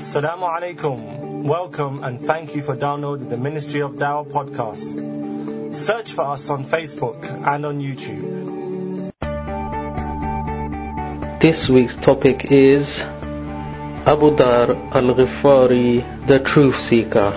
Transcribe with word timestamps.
Assalamu 0.00 0.48
alaikum. 0.48 1.42
Welcome 1.44 2.02
and 2.02 2.18
thank 2.18 2.54
you 2.56 2.62
for 2.62 2.74
downloading 2.74 3.28
the 3.28 3.36
Ministry 3.36 3.82
of 3.82 3.96
Dawah 3.96 4.26
podcast. 4.26 5.76
Search 5.76 6.12
for 6.12 6.22
us 6.22 6.48
on 6.48 6.64
Facebook 6.64 7.28
and 7.46 7.66
on 7.66 7.80
YouTube. 7.80 9.12
This 11.42 11.68
week's 11.68 11.96
topic 11.96 12.46
is 12.50 12.98
Abu 14.14 14.34
Dar 14.36 14.70
al 14.70 15.14
Ghifari, 15.20 16.26
the 16.26 16.40
Truth 16.40 16.80
Seeker. 16.80 17.30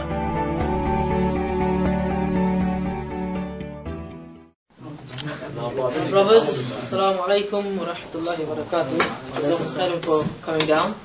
Brothers, 6.10 6.60
Assalamu 6.80 7.28
alaikum 7.28 7.78
wa 7.78 7.92
rahmatullahi 7.92 8.48
wa 8.48 8.56
barakatuh. 8.56 8.98
Jazakum 9.36 9.70
khairan 9.76 10.00
for 10.00 10.24
coming 10.46 10.66
down. 10.66 10.96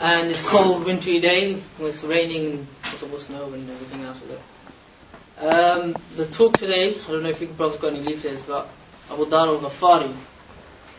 And 0.00 0.30
it's 0.30 0.48
cold, 0.48 0.84
wintry 0.84 1.18
day. 1.18 1.60
It's 1.80 2.04
raining 2.04 2.66
and 2.84 3.02
almost 3.02 3.26
snow 3.26 3.52
and 3.52 3.68
everything 3.68 4.04
else 4.04 4.20
with 4.20 4.32
it. 4.32 4.40
Um, 5.44 5.96
the 6.16 6.26
talk 6.26 6.56
today, 6.56 6.94
I 6.94 7.10
don't 7.10 7.22
know 7.24 7.30
if 7.30 7.40
you 7.40 7.48
brothers 7.48 7.80
got 7.80 7.92
any 7.92 8.02
leaflets, 8.02 8.42
but 8.42 8.68
Abu 9.10 9.28
Dar 9.28 9.46
al-Ghafari. 9.48 10.14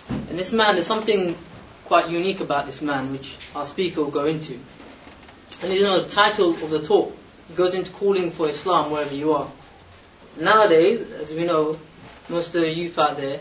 And 0.09 0.37
this 0.37 0.51
man, 0.51 0.75
there's 0.75 0.87
something 0.87 1.37
quite 1.85 2.09
unique 2.09 2.41
about 2.41 2.65
this 2.65 2.81
man, 2.81 3.11
which 3.11 3.35
our 3.55 3.65
speaker 3.65 4.01
will 4.01 4.11
go 4.11 4.25
into. 4.25 4.59
And 5.61 5.73
you 5.73 5.81
know, 5.81 6.03
the 6.03 6.09
title 6.09 6.51
of 6.51 6.69
the 6.69 6.81
talk 6.81 7.15
goes 7.55 7.73
into 7.75 7.91
calling 7.91 8.31
for 8.31 8.49
Islam 8.49 8.91
wherever 8.91 9.15
you 9.15 9.33
are. 9.33 9.49
Nowadays, 10.37 11.01
as 11.13 11.33
we 11.33 11.45
know, 11.45 11.77
most 12.29 12.53
of 12.53 12.61
the 12.61 12.73
youth 12.73 12.99
out 12.99 13.17
there, 13.17 13.39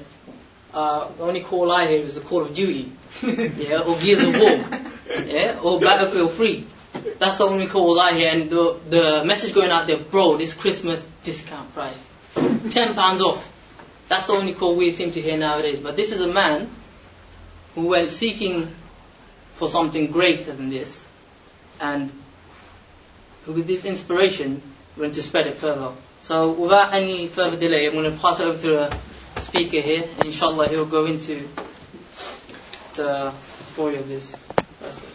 uh, 0.72 1.08
the 1.12 1.22
only 1.22 1.42
call 1.42 1.70
I 1.70 1.86
hear 1.88 2.00
is 2.00 2.14
the 2.14 2.20
Call 2.20 2.42
of 2.42 2.54
Duty, 2.54 2.92
yeah, 3.22 3.80
or 3.80 3.98
Gears 3.98 4.22
of 4.22 4.34
War, 4.38 4.80
yeah, 5.26 5.60
or 5.62 5.80
Battlefield 5.80 6.32
3. 6.32 6.66
That's 7.18 7.38
the 7.38 7.44
only 7.44 7.66
call 7.66 7.98
I 7.98 8.14
hear, 8.14 8.30
and 8.30 8.50
the, 8.50 8.78
the 8.86 9.24
message 9.24 9.54
going 9.54 9.70
out 9.70 9.86
there, 9.86 9.98
bro, 9.98 10.36
this 10.36 10.54
Christmas 10.54 11.06
discount 11.24 11.72
price, 11.74 12.10
ten 12.70 12.94
pounds 12.94 13.22
off. 13.22 13.52
That's 14.08 14.26
the 14.26 14.32
only 14.32 14.54
call 14.54 14.76
we 14.76 14.92
seem 14.92 15.12
to 15.12 15.20
hear 15.20 15.36
nowadays. 15.36 15.78
But 15.80 15.96
this 15.96 16.12
is 16.12 16.20
a 16.20 16.32
man 16.32 16.68
who 17.74 17.86
went 17.86 18.10
seeking 18.10 18.68
for 19.54 19.68
something 19.68 20.10
greater 20.10 20.52
than 20.52 20.70
this, 20.70 21.04
and 21.80 22.10
with 23.46 23.66
this 23.66 23.84
inspiration 23.84 24.62
went 24.96 25.14
to 25.14 25.22
spread 25.22 25.46
it 25.46 25.56
further. 25.56 25.92
So 26.22 26.52
without 26.52 26.94
any 26.94 27.28
further 27.28 27.56
delay, 27.56 27.86
I'm 27.86 27.92
going 27.92 28.12
to 28.12 28.18
pass 28.18 28.40
it 28.40 28.44
over 28.44 28.60
to 28.60 28.68
the 28.70 29.40
speaker 29.40 29.80
here, 29.80 30.04
and 30.16 30.26
inshallah 30.26 30.68
he'll 30.68 30.86
go 30.86 31.06
into 31.06 31.48
the 32.98 33.30
story 33.72 33.96
of 33.96 34.08
this 34.08 34.36
person. 34.80 35.08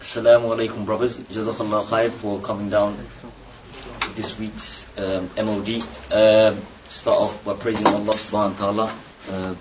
Assalamu 0.00 0.52
alaikum 0.52 0.84
brothers. 0.84 1.16
Jazakallah 1.18 1.84
khair 1.84 2.10
for 2.10 2.38
coming 2.40 2.68
down 2.68 2.98
this 4.14 4.38
week's 4.38 4.84
um, 4.98 5.30
MOD. 5.36 5.82
Um, 6.12 6.60
start 6.88 7.18
off 7.18 7.44
by 7.46 7.54
praising 7.54 7.86
Allah 7.86 8.12
subhanahu 8.12 8.52
wa 8.52 8.58
ta'ala 8.58 8.94
uh, 9.30 9.54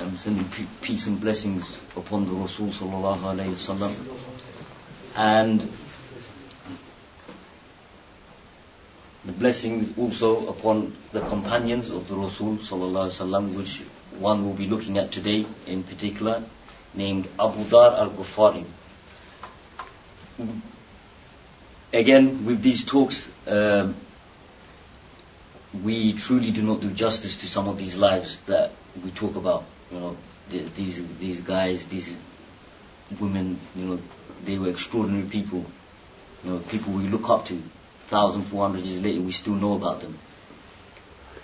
and 0.00 0.18
sending 0.18 0.44
pe- 0.44 0.66
peace 0.82 1.06
and 1.06 1.20
blessings 1.20 1.80
upon 1.96 2.26
the 2.26 2.32
Rasul 2.32 2.68
sallallahu 2.68 3.20
alayhi 3.20 3.54
wasallam. 3.54 3.92
And 5.16 5.60
the 9.24 9.32
blessings 9.32 9.96
also 9.98 10.48
upon 10.48 10.96
the 11.12 11.20
companions 11.20 11.90
of 11.90 12.08
the 12.08 12.16
Rasul 12.16 12.56
sallallahu 12.56 13.10
wasallam, 13.10 13.54
which 13.54 13.78
one 14.18 14.44
will 14.44 14.54
be 14.54 14.66
looking 14.66 14.98
at 14.98 15.12
today 15.12 15.46
in 15.66 15.82
particular, 15.82 16.42
named 16.94 17.28
Abu 17.38 17.64
Dar 17.68 17.96
al-Ghufari 17.96 18.64
again, 21.92 22.44
with 22.44 22.62
these 22.62 22.84
talks, 22.84 23.30
um, 23.46 23.94
we 25.82 26.12
truly 26.12 26.50
do 26.50 26.62
not 26.62 26.80
do 26.80 26.90
justice 26.90 27.38
to 27.38 27.46
some 27.46 27.68
of 27.68 27.78
these 27.78 27.96
lives 27.96 28.38
that 28.46 28.72
we 29.02 29.10
talk 29.10 29.36
about. 29.36 29.64
You 29.90 30.00
know, 30.00 30.16
these 30.50 31.16
these 31.18 31.40
guys, 31.40 31.86
these 31.86 32.14
women. 33.20 33.58
You 33.76 33.84
know, 33.84 33.98
they 34.44 34.58
were 34.58 34.68
extraordinary 34.68 35.26
people. 35.28 35.64
You 36.44 36.50
know, 36.50 36.58
people 36.58 36.92
we 36.92 37.08
look 37.08 37.28
up 37.28 37.46
to. 37.46 37.62
Thousand 38.08 38.42
four 38.44 38.66
hundred 38.66 38.84
years 38.84 39.02
later, 39.02 39.20
we 39.20 39.32
still 39.32 39.54
know 39.54 39.74
about 39.74 40.00
them. 40.00 40.18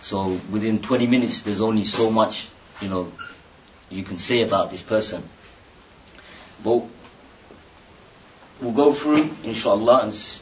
So 0.02 0.40
within 0.50 0.80
20 0.80 1.06
minutes, 1.06 1.42
there's 1.42 1.60
only 1.60 1.84
so 1.84 2.10
much, 2.10 2.48
you 2.80 2.88
know, 2.88 3.12
you 3.90 4.02
can 4.02 4.18
say 4.18 4.42
about 4.42 4.70
this 4.70 4.82
person. 4.82 5.22
But 6.64 6.84
we'll 8.60 8.72
go 8.72 8.92
through, 8.92 9.30
inshallah, 9.44 10.00
and 10.04 10.40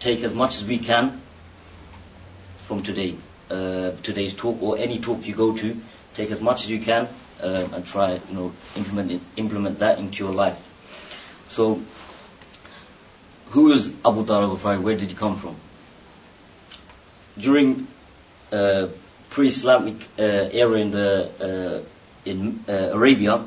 take 0.00 0.22
as 0.24 0.34
much 0.34 0.56
as 0.56 0.64
we 0.64 0.78
can 0.78 1.20
from 2.66 2.82
today, 2.82 3.16
uh, 3.50 3.92
today's 4.02 4.34
talk 4.34 4.60
or 4.62 4.78
any 4.78 4.98
talk 4.98 5.26
you 5.26 5.34
go 5.34 5.56
to. 5.56 5.80
Take 6.14 6.30
as 6.30 6.40
much 6.40 6.64
as 6.64 6.70
you 6.70 6.80
can 6.80 7.08
uh, 7.42 7.68
and 7.72 7.86
try, 7.86 8.20
you 8.28 8.34
know, 8.34 8.52
implement 8.76 9.12
it, 9.12 9.20
implement 9.36 9.78
that 9.78 9.98
into 9.98 10.24
your 10.24 10.32
life. 10.32 10.58
So, 11.50 11.82
who 13.50 13.72
is 13.72 13.88
Abu 14.04 14.24
Dar 14.24 14.42
al-Ghifari? 14.42 14.80
Where 14.80 14.96
did 14.96 15.08
he 15.08 15.14
come 15.14 15.36
from? 15.36 15.56
During 17.38 17.86
uh, 18.50 18.88
pre-Islamic 19.30 19.96
uh, 20.18 20.22
era 20.22 20.78
in 20.78 20.90
the 20.90 21.84
uh, 21.84 22.28
in 22.28 22.64
uh, 22.68 22.72
Arabia, 22.72 23.44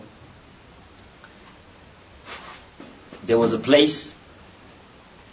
there 3.26 3.38
was 3.38 3.54
a 3.54 3.60
place 3.60 4.12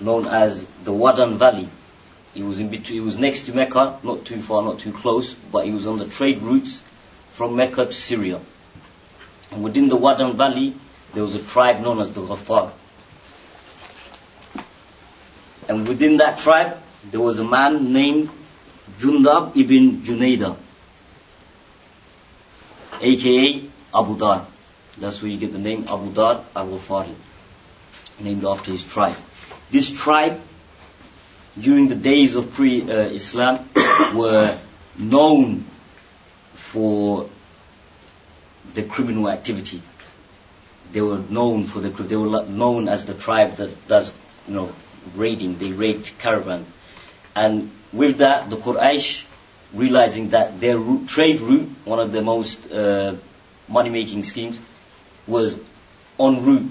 known 0.01 0.27
as 0.27 0.65
the 0.85 0.93
Wadan 0.93 1.37
Valley. 1.39 1.69
It 2.35 2.43
was 2.43 2.61
in 2.61 2.69
between, 2.69 3.03
it 3.03 3.05
was 3.05 3.19
next 3.19 3.47
to 3.47 3.55
Mecca, 3.55 3.99
not 4.03 4.25
too 4.25 4.41
far, 4.41 4.63
not 4.63 4.79
too 4.79 4.93
close, 4.93 5.35
but 5.35 5.67
it 5.67 5.73
was 5.73 5.87
on 5.87 5.99
the 5.99 6.07
trade 6.07 6.41
routes 6.41 6.83
from 7.33 7.57
Mecca 7.57 7.87
to 7.87 7.93
Syria. 7.93 8.41
And 9.51 9.63
within 9.63 9.89
the 9.89 9.97
Wadan 9.97 10.35
Valley, 10.35 10.75
there 11.15 11.23
was 11.23 11.35
a 11.35 11.43
tribe 11.43 11.81
known 11.81 12.01
as 12.01 12.13
the 12.13 12.21
Ghaffar. 12.23 12.73
And 15.69 15.89
within 15.89 16.19
that 16.19 16.39
tribe, 16.39 16.79
there 17.11 17.21
was 17.21 17.39
a 17.39 17.45
man 17.45 17.93
named 17.93 18.31
Jundab 18.99 19.57
ibn 19.57 20.03
Junayda, 20.03 20.57
aka 23.01 23.63
Abu 23.95 24.19
Dar. 24.19 24.47
That's 24.99 25.23
where 25.23 25.31
you 25.31 25.39
get 25.39 25.53
the 25.53 25.59
name 25.59 25.87
Abu 25.89 26.13
Dar 26.13 26.45
al-Ghafari 26.55 27.15
named 28.21 28.45
after 28.45 28.73
his 28.73 28.85
tribe. 28.85 29.17
This 29.71 29.91
tribe, 29.91 30.41
during 31.59 31.89
the 31.89 31.95
days 31.95 32.35
of 32.35 32.53
pre-Islam, 32.53 33.69
uh, 33.75 34.13
were 34.15 34.59
known 34.99 35.65
for 36.73 37.29
the 38.75 38.83
criminal 38.83 39.29
activity. 39.29 39.83
They 40.93 41.01
were 41.01 41.19
known 41.19 41.65
for 41.65 41.81
the 41.81 41.91
they 41.91 42.17
were 42.17 42.45
known 42.47 42.89
as 42.89 43.05
the 43.05 43.15
tribe 43.15 43.57
that 43.57 43.89
does 43.89 44.13
you 44.49 44.55
know 44.55 44.73
raiding. 45.15 45.59
They 45.59 45.73
raid 45.73 46.11
caravans, 46.19 46.69
and 47.35 47.71
with 47.93 48.19
that, 48.19 48.51
the 48.51 48.57
Quraysh 48.57 49.25
realizing 49.73 50.31
that 50.31 50.61
their 50.61 50.77
route, 50.77 51.09
trade 51.09 51.41
route, 51.41 51.71
one 51.85 51.99
of 51.99 52.13
the 52.13 52.21
most 52.21 52.71
uh, 52.71 53.15
money-making 53.69 54.25
schemes, 54.25 54.59
was 55.27 55.59
en 56.19 56.45
route 56.45 56.71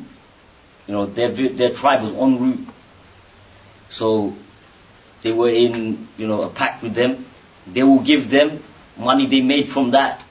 you 0.88 0.98
know, 0.98 1.06
their 1.06 1.30
their 1.30 1.72
tribe 1.72 2.02
was 2.02 2.12
en 2.14 2.40
route, 2.40 2.68
so 3.90 4.36
they 5.22 5.31
were 5.31 5.50
in 5.50 6.08
you 6.18 6.28
know 6.28 6.42
a 6.44 6.50
pact 6.50 6.84
with 6.84 6.94
them. 6.96 7.25
They 7.66 7.84
will 7.84 8.00
give 8.00 8.30
them 8.30 8.64
money 9.01 9.25
they 9.25 9.42
made 9.42 9.68
from 9.68 9.92
that 9.92 10.24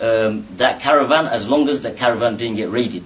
um, 0.00 0.46
that 0.56 0.80
caravan 0.80 1.26
as 1.26 1.46
long 1.46 1.68
as 1.68 1.80
the 1.80 1.90
caravan 1.90 2.36
didn't 2.36 2.56
get 2.56 2.70
raided. 2.70 3.04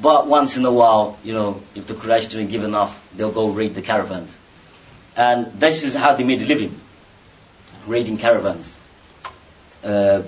But 0.00 0.26
once 0.26 0.56
in 0.56 0.64
a 0.64 0.72
while, 0.72 1.18
you 1.22 1.32
know, 1.32 1.62
if 1.74 1.86
the 1.86 1.94
Quraysh 1.94 2.30
didn't 2.30 2.48
give 2.48 2.64
enough, 2.64 2.92
they'll 3.16 3.30
go 3.30 3.50
raid 3.50 3.74
the 3.74 3.82
caravans, 3.82 4.36
and 5.16 5.52
this 5.60 5.84
is 5.84 5.94
how 5.94 6.14
they 6.14 6.24
made 6.24 6.42
a 6.42 6.46
living, 6.46 6.80
raiding 7.86 8.18
caravans. 8.18 8.74
Uh, 9.84 10.22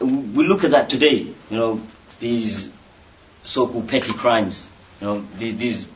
we 0.00 0.46
look 0.46 0.64
at 0.64 0.70
that 0.70 0.88
today, 0.88 1.16
you 1.16 1.34
know, 1.50 1.80
these 2.20 2.68
so-called 3.44 3.88
petty 3.88 4.12
crimes. 4.12 4.68
You 5.00 5.06
know, 5.06 5.26
these, 5.36 5.56
these 5.56 5.86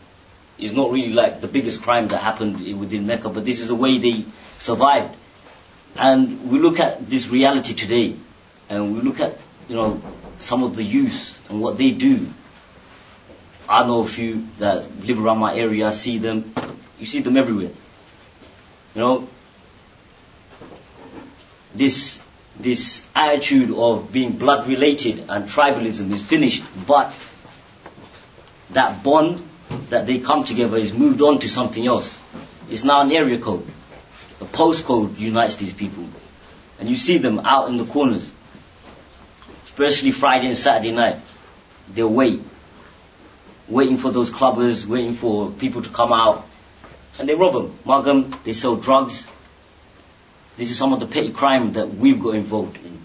is 0.59 0.73
not 0.73 0.93
really 0.93 1.13
like 1.13 1.41
the 1.41 1.49
biggest 1.49 1.83
crime 1.83 2.09
that 2.09 2.19
happened 2.19 2.61
within 2.79 3.07
Mecca, 3.07 3.31
but 3.31 3.45
this 3.45 3.61
is 3.61 3.69
the 3.69 3.75
way 3.75 3.99
they 3.99 4.25
survived. 4.59 5.17
And 5.97 6.51
we 6.51 6.59
look 6.59 6.81
at 6.81 7.09
this 7.09 7.29
reality 7.29 7.75
today. 7.75 8.17
and 8.69 8.95
we 8.95 9.01
look 9.01 9.21
at, 9.21 9.37
you 9.69 9.77
know, 9.77 10.03
some 10.39 10.63
of 10.63 10.77
the 10.77 10.83
youth 10.83 11.41
and 11.49 11.61
what 11.61 11.79
they 11.79 11.91
do. 11.91 12.29
I 13.69 13.87
know 13.87 14.03
a 14.03 14.07
few 14.07 14.47
that 14.59 14.91
live 15.07 15.25
around 15.25 15.39
my 15.39 15.55
area, 15.55 15.89
I 15.89 15.91
see 15.91 16.19
them, 16.19 16.53
you 16.99 17.07
see 17.07 17.21
them 17.21 17.37
everywhere. 17.37 17.71
You 18.95 19.01
know, 19.01 19.29
this, 21.75 22.21
this 22.59 23.07
attitude 23.15 23.71
of 23.75 24.13
being 24.13 24.33
blood 24.33 24.69
related 24.69 25.25
and 25.29 25.49
tribalism 25.49 26.13
is 26.13 26.23
finished, 26.23 26.63
but 26.87 27.17
that 28.71 29.03
bond 29.03 29.47
that 29.91 30.07
they 30.07 30.19
come 30.19 30.45
together 30.45 30.77
is 30.77 30.93
moved 30.93 31.21
on 31.23 31.39
to 31.41 31.49
something 31.49 31.87
else. 31.87 32.19
It's 32.71 32.85
now 32.85 33.01
an 33.01 33.11
area 33.13 33.39
code. 33.39 33.67
Postcode 34.55 35.19
unites 35.19 35.57
these 35.57 35.73
people. 35.73 36.07
And 36.79 36.89
you 36.89 36.97
see 36.97 37.19
them 37.19 37.41
out 37.41 37.69
in 37.69 37.77
the 37.77 37.85
corners, 37.85 38.31
especially 39.67 40.13
Friday 40.13 40.47
and 40.47 40.57
Saturday 40.57 40.93
night. 40.93 41.17
They'll 41.93 42.09
wait, 42.09 42.41
waiting 43.69 43.99
for 43.99 44.11
those 44.11 44.31
clubbers, 44.31 44.87
waiting 44.87 45.15
for 45.15 45.51
people 45.51 45.83
to 45.83 45.91
come 45.91 46.13
out, 46.13 46.47
and 47.19 47.29
they 47.29 47.35
rob 47.35 47.53
them, 47.53 47.79
mug 47.85 48.05
them, 48.05 48.35
they 48.45 48.53
sell 48.53 48.77
drugs. 48.77 49.27
This 50.57 50.71
is 50.71 50.79
some 50.79 50.93
of 50.93 51.01
the 51.01 51.07
petty 51.07 51.33
crime 51.33 51.73
that 51.73 51.95
we've 51.95 52.23
got 52.23 52.35
involved 52.35 52.77
in. 52.77 53.05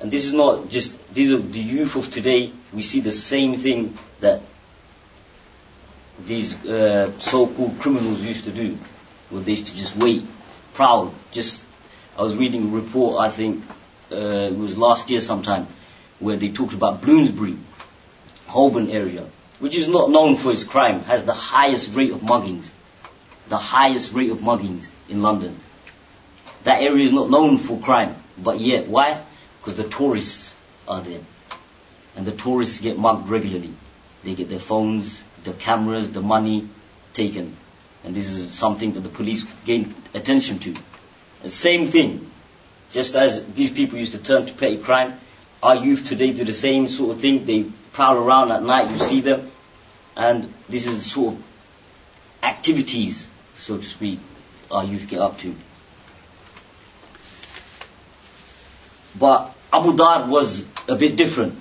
And 0.00 0.10
this 0.10 0.26
is 0.26 0.32
not 0.32 0.70
just, 0.70 0.96
these 1.12 1.32
are 1.32 1.38
the 1.38 1.60
youth 1.60 1.96
of 1.96 2.10
today. 2.10 2.52
We 2.72 2.82
see 2.82 3.00
the 3.00 3.12
same 3.12 3.56
thing 3.56 3.98
that 4.20 4.42
these 6.26 6.64
uh, 6.64 7.18
so-called 7.18 7.80
criminals 7.80 8.24
used 8.24 8.44
to 8.44 8.50
do. 8.50 8.78
Where 9.30 9.42
they 9.42 9.52
used 9.52 9.68
to 9.68 9.76
just 9.76 9.96
wait, 9.96 10.24
proud. 10.74 11.12
Just, 11.30 11.64
I 12.18 12.22
was 12.22 12.36
reading 12.36 12.64
a 12.64 12.68
report, 12.68 13.20
I 13.20 13.30
think, 13.30 13.64
uh, 14.10 14.16
it 14.16 14.56
was 14.56 14.76
last 14.76 15.08
year 15.10 15.20
sometime, 15.20 15.66
where 16.18 16.36
they 16.36 16.50
talked 16.50 16.74
about 16.74 17.00
Bloomsbury, 17.00 17.56
Holborn 18.48 18.90
area, 18.90 19.26
which 19.60 19.76
is 19.76 19.88
not 19.88 20.10
known 20.10 20.36
for 20.36 20.50
its 20.50 20.64
crime, 20.64 21.02
has 21.04 21.24
the 21.24 21.32
highest 21.32 21.94
rate 21.94 22.10
of 22.10 22.20
muggings. 22.20 22.68
The 23.48 23.58
highest 23.58 24.12
rate 24.12 24.30
of 24.30 24.40
muggings 24.40 24.88
in 25.08 25.22
London. 25.22 25.58
That 26.64 26.82
area 26.82 27.04
is 27.04 27.12
not 27.12 27.30
known 27.30 27.58
for 27.58 27.78
crime, 27.78 28.16
but 28.36 28.60
yet, 28.60 28.88
why? 28.88 29.22
Because 29.60 29.76
the 29.76 29.88
tourists 29.88 30.54
are 30.88 31.00
there. 31.00 31.20
And 32.16 32.26
the 32.26 32.32
tourists 32.32 32.80
get 32.80 32.98
mugged 32.98 33.28
regularly. 33.28 33.72
They 34.24 34.34
get 34.34 34.48
their 34.48 34.58
phones, 34.58 35.22
the 35.44 35.52
cameras, 35.52 36.10
the 36.10 36.20
money 36.20 36.68
taken. 37.14 37.56
And 38.04 38.14
this 38.14 38.28
is 38.28 38.52
something 38.52 38.92
that 38.92 39.00
the 39.00 39.08
police 39.08 39.44
gain 39.64 39.94
attention 40.14 40.58
to. 40.60 40.74
The 41.42 41.50
same 41.50 41.88
thing. 41.88 42.30
Just 42.90 43.14
as 43.14 43.46
these 43.54 43.70
people 43.70 43.98
used 43.98 44.12
to 44.12 44.18
turn 44.18 44.46
to 44.46 44.52
petty 44.52 44.78
crime, 44.78 45.20
our 45.62 45.76
youth 45.76 46.08
today 46.08 46.32
do 46.32 46.44
the 46.44 46.54
same 46.54 46.88
sort 46.88 47.14
of 47.14 47.20
thing. 47.20 47.44
They 47.44 47.64
prowl 47.92 48.16
around 48.16 48.50
at 48.50 48.62
night, 48.62 48.90
you 48.90 48.98
see 48.98 49.20
them. 49.20 49.50
And 50.16 50.52
this 50.68 50.86
is 50.86 50.96
the 50.96 51.02
sort 51.02 51.34
of 51.34 51.42
activities, 52.42 53.28
so 53.54 53.76
to 53.76 53.82
speak, 53.82 54.18
our 54.70 54.84
youth 54.84 55.08
get 55.08 55.20
up 55.20 55.38
to. 55.40 55.54
But 59.18 59.54
Abu 59.72 59.96
Dar 59.96 60.26
was 60.26 60.64
a 60.88 60.96
bit 60.96 61.16
different. 61.16 61.60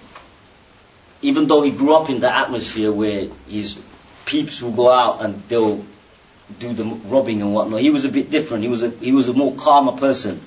Even 1.22 1.48
though 1.48 1.62
he 1.62 1.72
grew 1.72 1.96
up 1.96 2.10
in 2.10 2.22
the 2.22 2.34
atmosphere 2.34 2.92
where 2.92 3.28
his 3.48 3.78
peeps 4.26 4.62
will 4.62 4.72
go 4.72 4.92
out 4.92 5.22
and 5.22 5.44
they'll 5.50 5.86
do 6.58 6.74
the 6.74 6.84
robbing 6.84 7.42
and 7.42 7.54
whatnot, 7.54 7.82
he 7.82 7.90
was 7.90 8.06
a 8.06 8.10
bit 8.10 8.32
different. 8.32 8.64
He 8.64 8.70
was 8.70 8.84
a, 8.84 8.90
he 8.90 9.12
was 9.12 9.30
a 9.30 9.34
more 9.34 9.54
calmer 9.56 9.98
person. 9.98 10.42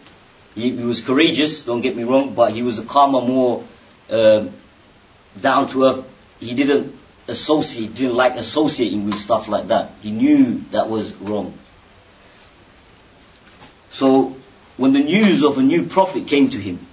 He, 0.54 0.70
he 0.76 0.82
was 0.82 1.00
courageous, 1.00 1.62
don't 1.62 1.80
get 1.80 1.96
me 1.96 2.04
wrong, 2.04 2.34
but 2.34 2.52
he 2.52 2.62
was 2.62 2.78
a 2.78 2.84
calmer, 2.84 3.20
more 3.20 3.64
uh, 4.10 4.46
down 5.40 5.70
to 5.70 5.84
earth. 5.84 6.04
He 6.40 6.54
didn't 6.54 6.98
associate, 7.28 7.94
didn't 7.94 8.16
like 8.16 8.36
associating 8.36 9.04
with 9.06 9.18
stuff 9.18 9.48
like 9.48 9.68
that. 9.68 9.92
He 10.02 10.10
knew 10.10 10.64
that 10.72 10.88
was 10.88 11.14
wrong. 11.14 11.56
So 13.90 14.36
when 14.76 14.92
the 14.92 15.02
news 15.02 15.44
of 15.44 15.58
a 15.58 15.62
new 15.62 15.86
prophet 15.86 16.26
came 16.26 16.50
to 16.50 16.58
him, 16.58 16.86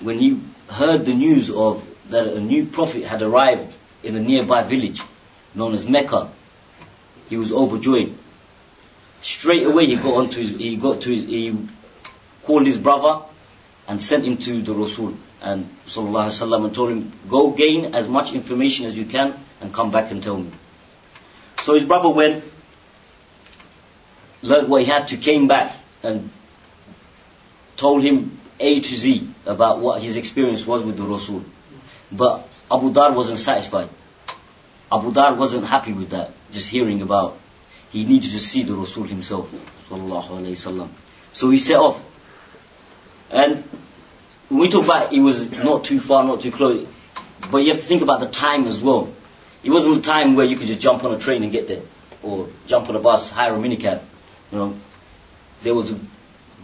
when 0.00 0.18
he 0.18 0.40
heard 0.68 1.06
the 1.06 1.14
news 1.14 1.50
of 1.50 1.88
that 2.10 2.26
a 2.26 2.40
new 2.40 2.66
prophet 2.66 3.04
had 3.04 3.22
arrived 3.22 3.72
in 4.02 4.16
a 4.16 4.20
nearby 4.20 4.62
village 4.62 5.00
known 5.54 5.72
as 5.74 5.88
Mecca, 5.88 6.30
he 7.28 7.36
was 7.36 7.52
overjoyed. 7.52 8.14
Straight 9.24 9.66
away 9.66 9.86
he 9.86 9.96
got 9.96 10.12
onto 10.14 10.38
his, 10.38 10.50
he 10.50 10.76
got 10.76 11.00
to 11.00 11.08
his, 11.10 11.22
he 11.22 11.56
called 12.42 12.66
his 12.66 12.76
brother 12.76 13.24
and 13.88 14.02
sent 14.02 14.26
him 14.26 14.36
to 14.36 14.60
the 14.60 14.74
Rasul 14.74 15.16
and 15.40 15.66
sallallahu 15.86 16.28
alaihi 16.28 16.42
wasallam 16.42 16.64
and 16.66 16.74
told 16.74 16.90
him, 16.90 17.12
go 17.30 17.50
gain 17.50 17.94
as 17.94 18.06
much 18.06 18.34
information 18.34 18.84
as 18.84 18.94
you 18.98 19.06
can 19.06 19.34
and 19.62 19.72
come 19.72 19.90
back 19.90 20.10
and 20.10 20.22
tell 20.22 20.36
me. 20.36 20.50
So 21.62 21.72
his 21.72 21.84
brother 21.84 22.10
went, 22.10 22.44
learned 24.42 24.68
what 24.68 24.82
he 24.82 24.88
had 24.90 25.08
to, 25.08 25.16
came 25.16 25.48
back 25.48 25.74
and 26.02 26.28
told 27.78 28.02
him 28.02 28.38
A 28.60 28.80
to 28.80 28.96
Z 28.98 29.26
about 29.46 29.80
what 29.80 30.02
his 30.02 30.16
experience 30.16 30.66
was 30.66 30.82
with 30.84 30.98
the 30.98 31.02
Rasul. 31.02 31.42
But 32.12 32.46
Abu 32.70 32.92
Dar 32.92 33.12
wasn't 33.12 33.38
satisfied. 33.38 33.88
Abu 34.92 35.14
Dar 35.14 35.34
wasn't 35.34 35.64
happy 35.64 35.94
with 35.94 36.10
that, 36.10 36.32
just 36.52 36.68
hearing 36.68 37.00
about. 37.00 37.38
He 37.94 38.04
needed 38.04 38.32
to 38.32 38.40
see 38.40 38.64
the 38.64 38.74
Rasul 38.74 39.04
himself. 39.04 39.48
So 41.32 41.50
he 41.50 41.58
set 41.60 41.76
off. 41.76 42.04
And 43.30 43.62
when 44.48 44.60
we 44.62 44.68
talk 44.68 44.84
about 44.84 45.12
it 45.12 45.20
was 45.20 45.48
not 45.52 45.84
too 45.84 46.00
far, 46.00 46.24
not 46.24 46.42
too 46.42 46.50
close, 46.50 46.88
but 47.52 47.58
you 47.58 47.68
have 47.68 47.80
to 47.80 47.86
think 47.86 48.02
about 48.02 48.18
the 48.18 48.26
time 48.26 48.66
as 48.66 48.80
well. 48.80 49.14
It 49.62 49.70
wasn't 49.70 49.98
a 49.98 50.00
time 50.00 50.34
where 50.34 50.44
you 50.44 50.56
could 50.56 50.66
just 50.66 50.80
jump 50.80 51.04
on 51.04 51.14
a 51.14 51.20
train 51.20 51.44
and 51.44 51.52
get 51.52 51.68
there, 51.68 51.82
or 52.24 52.48
jump 52.66 52.88
on 52.88 52.96
a 52.96 52.98
bus, 52.98 53.30
hire 53.30 53.54
a 53.54 53.58
minicab. 53.58 54.02
You 54.50 54.58
know, 54.58 54.74
there 55.62 55.76
was 55.76 55.92
a 55.92 56.00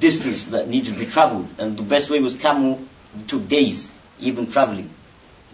distance 0.00 0.46
that 0.46 0.66
needed 0.66 0.94
to 0.94 0.98
be 0.98 1.06
travelled, 1.06 1.48
and 1.58 1.76
the 1.78 1.84
best 1.84 2.10
way 2.10 2.18
was 2.18 2.34
camel. 2.34 2.82
It 3.16 3.28
took 3.28 3.48
days, 3.48 3.88
even 4.18 4.50
travelling, 4.50 4.90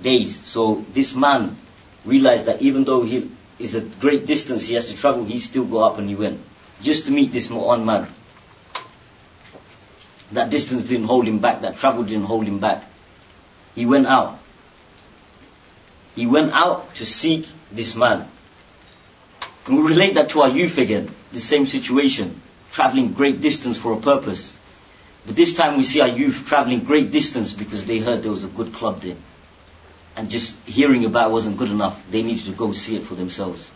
days. 0.01 0.43
So 0.47 0.87
this 0.95 1.15
man 1.15 1.59
realized 2.07 2.47
that 2.47 2.63
even 2.63 2.85
though 2.85 3.03
he 3.03 3.31
is 3.59 3.75
a 3.75 3.81
great 3.81 4.27
distance 4.27 4.67
he 4.67 4.75
has 4.75 4.87
to 4.87 4.97
travel, 4.97 5.25
he 5.25 5.39
still 5.39 5.65
got 5.65 5.93
up 5.93 5.99
and 5.99 6.09
he 6.09 6.15
went 6.15 6.41
just 6.83 7.07
to 7.07 7.13
meet 7.13 7.33
this 7.33 7.51
one 7.51 7.85
man. 7.85 8.09
That 10.33 10.51
distance 10.51 10.89
didn't 10.89 11.07
hold 11.07 11.27
him 11.27 11.39
back. 11.39 11.63
That 11.63 11.77
travel 11.77 12.03
didn't 12.03 12.25
hold 12.25 12.47
him 12.47 12.59
back. 12.59 12.85
He 13.75 13.87
went 13.87 14.07
out. 14.07 14.39
He 16.15 16.27
went 16.27 16.53
out 16.53 16.95
to 16.97 17.07
seek 17.07 17.47
this 17.71 17.95
man. 17.95 18.29
And 19.67 19.77
we 19.77 19.83
relate 19.83 20.15
that 20.15 20.31
to 20.31 20.43
our 20.43 20.49
youth 20.49 20.79
again. 20.79 21.11
The 21.33 21.41
same 21.41 21.67
situation. 21.67 22.41
Traveling 22.73 23.13
great 23.13 23.41
distance 23.41 23.77
for 23.79 23.93
a 23.93 24.01
purpose. 24.01 24.59
But 25.27 25.37
this 25.37 25.55
time 25.55 25.77
we 25.77 25.83
see 25.83 26.01
our 26.01 26.09
youth 26.09 26.47
traveling 26.47 26.81
great 26.81 27.11
distance 27.11 27.53
because 27.53 27.85
they 27.85 27.99
heard 27.99 28.23
there 28.23 28.31
was 28.31 28.45
a 28.45 28.49
good 28.49 28.73
club 28.73 29.03
there. 29.03 29.17
And 30.17 30.31
just 30.31 30.59
hearing 30.65 31.05
about 31.05 31.31
it 31.31 31.33
wasn't 31.33 31.59
good 31.59 31.71
enough. 31.71 32.03
They 32.11 32.23
needed 32.23 32.47
to 32.47 32.53
go 32.53 32.73
see 32.73 32.97
it 32.97 33.03
for 33.03 33.15
themselves. 33.15 33.69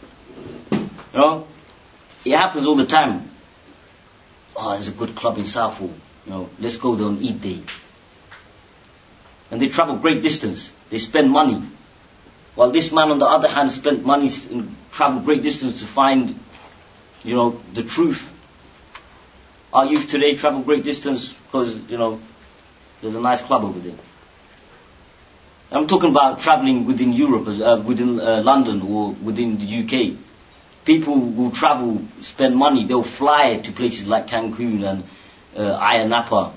You 0.72 0.88
know? 1.14 1.46
It 2.24 2.36
happens 2.36 2.66
all 2.66 2.76
the 2.76 2.86
time. 2.86 3.30
Oh, 4.56 4.70
there's 4.72 4.88
a 4.88 4.92
good 4.92 5.14
club 5.14 5.38
in 5.38 5.44
Southall. 5.44 5.92
You 6.26 6.32
know, 6.32 6.50
let's 6.58 6.76
go 6.76 6.94
there 6.94 7.06
on 7.06 7.18
Eid 7.18 7.40
Day. 7.40 7.60
And 9.50 9.60
they 9.60 9.68
travel 9.68 9.96
great 9.96 10.22
distance. 10.22 10.70
They 10.90 10.98
spend 10.98 11.30
money. 11.30 11.62
While 12.54 12.70
this 12.70 12.92
man, 12.92 13.10
on 13.10 13.18
the 13.18 13.26
other 13.26 13.48
hand, 13.48 13.72
spent 13.72 14.04
money 14.04 14.30
and 14.50 14.74
traveled 14.90 15.24
great 15.24 15.42
distance 15.42 15.80
to 15.80 15.86
find, 15.86 16.38
you 17.24 17.34
know, 17.34 17.60
the 17.72 17.82
truth. 17.82 18.26
Our 19.72 19.86
youth 19.86 20.08
today 20.08 20.34
travel 20.36 20.60
great 20.60 20.84
distance 20.84 21.32
because, 21.32 21.74
you 21.88 21.96
know, 21.96 22.20
there's 23.00 23.14
a 23.14 23.20
nice 23.20 23.40
club 23.40 23.64
over 23.64 23.78
there. 23.78 23.94
I'm 25.72 25.86
talking 25.86 26.10
about 26.10 26.40
traveling 26.40 26.84
within 26.84 27.12
Europe, 27.12 27.46
uh, 27.48 27.80
within 27.84 28.20
uh, 28.20 28.42
London 28.42 28.82
or 28.82 29.12
within 29.12 29.58
the 29.58 29.82
UK. 29.84 30.16
People 30.84 31.18
will 31.18 31.50
travel, 31.52 32.02
spend 32.22 32.56
money, 32.56 32.84
they'll 32.86 33.04
fly 33.04 33.56
to 33.58 33.70
places 33.72 34.06
like 34.06 34.26
Cancun 34.26 34.82
and 34.82 35.04
uh, 35.56 35.78
Ayia 35.78 36.08
Napa. 36.08 36.52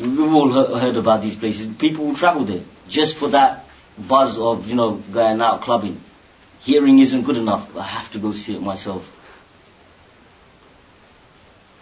We've 0.00 0.20
all 0.34 0.48
he- 0.52 0.78
heard 0.78 0.96
about 0.96 1.22
these 1.22 1.34
places. 1.36 1.74
People 1.78 2.06
will 2.06 2.14
travel 2.14 2.44
there 2.44 2.60
just 2.88 3.16
for 3.16 3.28
that 3.30 3.66
buzz 3.98 4.38
of, 4.38 4.68
you 4.68 4.74
know, 4.74 4.92
going 5.12 5.40
out 5.40 5.62
clubbing. 5.62 6.00
Hearing 6.60 6.98
isn't 6.98 7.22
good 7.22 7.38
enough. 7.38 7.76
I 7.76 7.82
have 7.82 8.10
to 8.12 8.18
go 8.18 8.32
see 8.32 8.54
it 8.54 8.62
myself. 8.62 9.12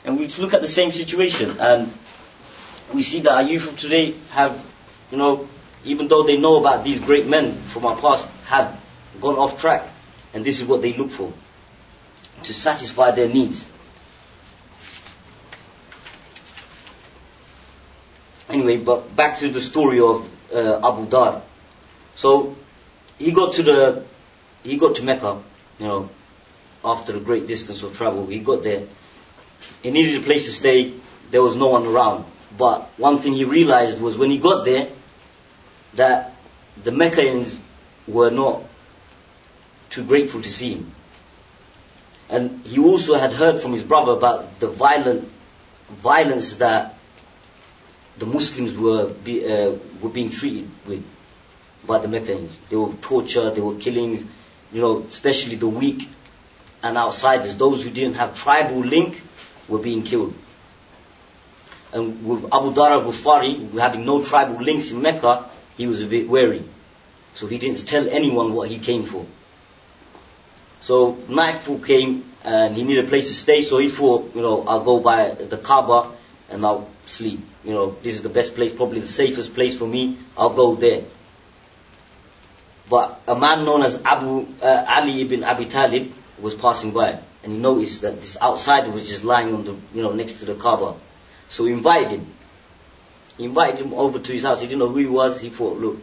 And 0.05 0.19
we 0.19 0.29
look 0.29 0.55
at 0.55 0.61
the 0.61 0.69
same 0.69 0.93
situation 0.93 1.57
and 1.59 1.93
we 2.93 3.03
see 3.03 3.21
that 3.21 3.33
our 3.33 3.43
youth 3.43 3.67
of 3.69 3.79
today 3.79 4.15
have, 4.31 4.53
you 5.15 5.19
know, 5.19 5.49
even 5.85 6.09
though 6.09 6.25
they 6.25 6.37
know 6.37 6.57
about 6.57 6.83
these 6.83 6.99
great 6.99 7.29
men 7.29 7.53
from 7.55 7.87
our 7.87 7.97
past, 7.97 8.27
have 8.47 8.81
gone 9.21 9.37
off 9.37 9.61
track. 9.61 9.87
And 10.33 10.45
this 10.45 10.61
is 10.61 10.67
what 10.67 10.83
they 10.83 10.93
look 10.93 11.13
for. 11.13 11.33
To 12.43 12.53
satisfy 12.53 13.13
their 13.13 13.29
needs. 13.29 13.71
Anyway, 18.49 18.79
but 18.79 19.15
back 19.15 19.39
to 19.39 19.49
the 19.49 19.61
story 19.61 20.01
of 20.01 20.29
uh, 20.53 20.81
Abu 20.85 21.09
Dar. 21.09 21.43
So 22.17 22.57
he 23.17 23.31
got 23.31 23.55
to 23.55 23.63
the 23.63 24.05
he 24.65 24.77
got 24.79 24.97
to 24.97 25.05
Mecca, 25.05 25.41
you 25.79 25.87
know, 25.87 26.11
after 26.85 27.17
a 27.17 27.21
great 27.21 27.47
distance 27.47 27.85
of 27.85 27.97
travel. 27.97 28.27
He 28.27 28.41
got 28.41 28.65
there. 28.65 28.83
He 29.81 29.93
needed 29.93 30.21
a 30.21 30.25
place 30.25 30.47
to 30.47 30.53
stay. 30.53 30.93
There 31.31 31.43
was 31.43 31.55
no 31.55 31.69
one 31.69 31.87
around. 31.87 32.25
But 32.59 32.83
one 32.99 33.19
thing 33.19 33.35
he 33.35 33.45
realized 33.45 34.01
was 34.01 34.19
when 34.19 34.31
he 34.31 34.39
got 34.39 34.65
there 34.65 34.89
that 35.97 36.35
the 36.83 36.91
Meccans 36.91 37.59
were 38.07 38.31
not 38.31 38.63
too 39.91 40.05
grateful 40.05 40.43
to 40.43 40.51
see 40.51 40.75
him. 40.75 40.93
And 42.29 42.65
he 42.65 42.79
also 42.79 43.15
had 43.15 43.33
heard 43.33 43.61
from 43.61 43.73
his 43.73 43.83
brother 43.83 44.13
about 44.13 44.59
the 44.59 44.69
violent 44.69 45.31
violence 45.89 46.55
that 46.55 46.97
the 48.19 48.27
Muslims 48.27 48.77
were 48.77 49.09
be, 49.09 49.45
uh, 49.47 49.77
were 50.01 50.09
being 50.09 50.31
treated 50.31 50.69
with 50.87 51.05
by 51.87 51.99
the 51.99 52.09
Meccans. 52.09 52.57
They 52.71 52.77
were 52.77 52.93
tortured, 53.03 53.51
they 53.51 53.61
were 53.61 53.75
killings, 53.75 54.25
you 54.73 54.81
know, 54.81 55.03
especially 55.09 55.57
the 55.57 55.69
weak 55.69 56.09
and 56.83 56.97
outsiders, 56.97 57.57
those 57.57 57.83
who 57.83 57.91
didn't 57.91 58.15
have 58.15 58.35
tribal 58.35 58.81
link 58.81 59.23
were 59.69 59.79
being 59.79 60.03
killed. 60.03 60.35
And 61.93 62.27
with 62.27 62.45
Abu 62.53 62.75
Dar 62.75 62.93
al-Ghufari, 62.93 63.73
having 63.79 64.05
no 64.05 64.25
tribal 64.25 64.63
links 64.63 64.91
in 64.91 65.01
Mecca, 65.01 65.45
he 65.77 65.87
was 65.87 66.01
a 66.01 66.07
bit 66.07 66.29
wary. 66.29 66.63
So 67.35 67.47
he 67.47 67.59
didn't 67.59 67.87
tell 67.87 68.09
anyone 68.09 68.55
what 68.55 68.69
he 68.69 68.79
came 68.79 69.05
for. 69.05 69.27
So 70.81 71.19
nightfall 71.29 71.79
came 71.79 72.25
and 72.45 72.77
he 72.77 72.85
needed 72.85 73.07
a 73.07 73.09
place 73.09 73.29
to 73.29 73.35
stay, 73.35 73.63
so 73.63 73.79
he 73.79 73.89
thought, 73.89 74.35
you 74.35 74.43
know, 74.43 74.65
I'll 74.67 74.85
go 74.85 75.01
by 75.01 75.31
the 75.31 75.57
Kaaba 75.57 76.11
and 76.51 76.65
I'll 76.65 76.89
sleep. 77.07 77.41
You 77.65 77.73
know, 77.73 77.97
this 78.03 78.15
is 78.15 78.23
the 78.23 78.29
best 78.29 78.55
place, 78.55 78.73
probably 78.73 79.01
the 79.01 79.09
safest 79.09 79.55
place 79.55 79.79
for 79.79 79.87
me. 79.87 80.19
I'll 80.37 80.51
go 80.51 80.75
there. 80.75 81.03
But 82.89 83.23
a 83.27 83.35
man 83.35 83.65
known 83.65 83.83
as 83.83 84.01
Abu 84.05 84.47
uh, 84.61 84.85
Ali 84.87 85.23
ibn 85.23 85.43
Abi 85.43 85.67
Talib 85.67 86.13
was 86.39 86.55
passing 86.55 86.93
by, 86.93 87.19
and 87.43 87.53
he 87.53 87.59
noticed 87.59 88.03
that 88.03 88.21
this 88.21 88.37
outsider 88.41 88.91
was 88.91 89.09
just 89.09 89.25
lying 89.25 89.55
on 89.55 89.65
the, 89.65 89.75
you 89.95 90.03
know, 90.03 90.13
next 90.13 90.35
to 90.35 90.45
the 90.45 90.55
Kaaba. 90.55 90.95
So 91.49 91.65
he 91.65 91.73
invited 91.73 92.11
him. 92.11 92.27
Invited 93.39 93.81
him 93.81 93.95
over 93.95 94.19
to 94.19 94.33
his 94.33 94.45
house. 94.45 94.61
He 94.61 94.67
didn't 94.67 94.79
know 94.79 94.89
who 94.89 94.99
he 94.99 95.07
was. 95.07 95.41
He 95.41 95.51
thought, 95.51 95.79
look, 95.79 95.99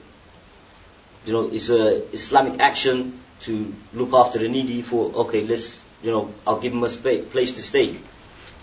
you 1.25 1.33
know, 1.33 1.49
it's 1.51 1.69
a 1.69 2.13
Islamic 2.13 2.59
action 2.59 3.19
to 3.41 3.73
look 3.93 4.13
after 4.13 4.39
the 4.39 4.49
needy. 4.49 4.81
Thought, 4.81 5.15
okay, 5.15 5.41
let's, 5.41 5.79
you 6.03 6.11
know, 6.11 6.33
I'll 6.45 6.59
give 6.59 6.73
him 6.73 6.83
a 6.83 6.89
spa- 6.89 7.23
place 7.31 7.53
to 7.53 7.61
stay. 7.61 7.97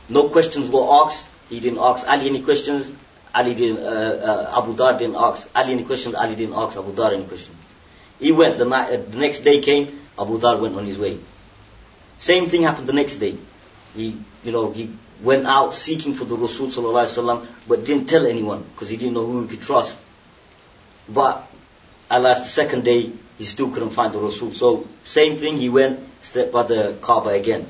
No 0.08 0.28
questions 0.28 0.70
were 0.70 0.86
asked. 1.04 1.28
He 1.48 1.60
didn't 1.60 1.78
ask 1.78 2.06
Ali 2.06 2.28
any 2.28 2.42
questions. 2.42 2.92
Ali 3.34 3.54
didn't, 3.54 3.78
uh, 3.84 4.50
uh, 4.54 4.60
Abu 4.62 4.74
Dar 4.76 4.98
didn't 4.98 5.16
ask 5.16 5.48
Ali 5.54 5.72
any 5.72 5.84
questions. 5.84 6.14
Ali 6.14 6.34
didn't 6.34 6.54
ask 6.54 6.76
Abu 6.76 6.94
Dar 6.94 7.12
any 7.12 7.24
questions. 7.24 7.56
He 8.18 8.32
went, 8.32 8.58
the, 8.58 8.64
night, 8.64 8.92
uh, 8.92 9.02
the 9.08 9.18
next 9.18 9.40
day 9.40 9.60
came, 9.60 10.00
Abu 10.18 10.40
Dar 10.40 10.56
went 10.56 10.76
on 10.76 10.86
his 10.86 10.98
way. 10.98 11.18
Same 12.18 12.48
thing 12.48 12.62
happened 12.62 12.88
the 12.88 12.92
next 12.92 13.16
day. 13.16 13.36
He, 13.94 14.16
you 14.42 14.52
know, 14.52 14.70
he 14.72 14.90
went 15.22 15.46
out 15.46 15.74
seeking 15.74 16.14
for 16.14 16.24
the 16.24 16.36
Rasul 16.36 16.68
wasallam, 16.68 17.46
but 17.66 17.84
didn't 17.84 18.06
tell 18.06 18.26
anyone 18.26 18.62
because 18.62 18.88
he 18.88 18.96
didn't 18.96 19.14
know 19.14 19.26
who 19.26 19.42
he 19.42 19.48
could 19.48 19.62
trust. 19.62 19.98
But 21.08 21.48
at 22.10 22.22
last, 22.22 22.44
the 22.44 22.48
second 22.48 22.84
day, 22.84 23.12
he 23.38 23.44
still 23.44 23.70
couldn't 23.70 23.90
find 23.90 24.12
the 24.12 24.18
Rasul. 24.18 24.54
So 24.54 24.86
same 25.04 25.36
thing, 25.38 25.56
he 25.56 25.68
went, 25.68 26.00
stepped 26.22 26.52
by 26.52 26.62
the 26.64 26.96
Kaaba 27.00 27.30
again. 27.30 27.66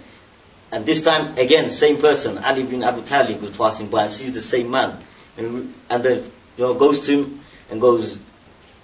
And 0.71 0.85
this 0.85 1.03
time, 1.03 1.39
again, 1.39 1.71
same 1.71 1.99
person, 1.99 2.39
Ali 2.39 2.63
bin 2.63 2.85
Abi 2.85 3.03
Talib 3.03 3.41
was 3.41 3.57
passing 3.57 3.89
by 3.89 4.05
and 4.05 4.13
sees 4.13 4.33
the 4.33 4.41
same 4.41 4.71
man. 4.71 4.99
And, 5.37 5.75
and 5.89 6.03
then, 6.05 6.19
you 6.57 6.65
know, 6.65 6.75
goes 6.75 7.01
to 7.07 7.23
him 7.23 7.41
and 7.71 7.81
goes, 7.81 8.19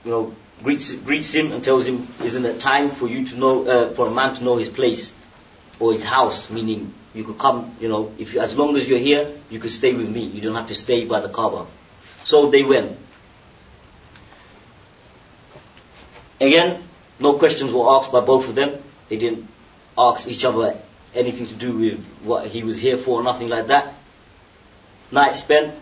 you 0.05 0.11
know, 0.11 0.35
greets, 0.63 0.93
greets 0.93 1.33
him 1.35 1.53
and 1.53 1.63
tells 1.63 1.87
him, 1.87 2.07
isn't 2.23 2.45
it 2.45 2.61
time 2.61 2.89
for 2.89 3.07
you 3.07 3.27
to 3.29 3.37
know, 3.37 3.67
uh, 3.67 3.91
for 3.91 4.07
a 4.07 4.11
man 4.11 4.35
to 4.37 4.45
know 4.45 4.57
his 4.57 4.71
place 4.71 5.13
or 5.79 5.93
his 5.93 6.05
house, 6.05 6.49
meaning 6.49 6.95
you 7.15 7.23
could 7.25 7.39
come, 7.39 7.77
you 7.81 7.89
know, 7.89 8.13
if 8.19 8.35
you, 8.35 8.41
as 8.41 8.57
long 8.57 8.77
as 8.77 8.89
you're 8.89 8.99
here, 8.99 9.33
you 9.49 9.61
could 9.61 9.71
stay 9.71 9.93
with 9.95 10.09
me. 10.09 10.25
You 10.25 10.41
don't 10.41 10.57
have 10.57 10.69
to 10.69 10.75
stay 10.75 11.05
by 11.05 11.21
the 11.21 11.29
Kaaba. 11.29 11.67
So 12.25 12.51
they 12.51 12.65
went. 12.65 12.99
Again, 16.41 16.83
no 17.21 17.35
questions 17.35 17.73
were 17.73 17.89
asked 17.89 18.11
by 18.11 18.21
both 18.21 18.49
of 18.49 18.57
them. 18.57 18.83
They 19.09 19.17
didn't 19.17 19.47
ask 19.97 20.27
each 20.27 20.45
other 20.45 20.77
anything 21.15 21.47
to 21.47 21.55
do 21.55 21.79
with 21.79 22.05
what 22.25 22.49
he 22.49 22.65
was 22.65 22.81
here 22.81 22.99
for, 22.99 23.23
nothing 23.23 23.49
like 23.49 23.69
that. 23.69 23.95
Night 25.13 25.37
spent, 25.37 25.75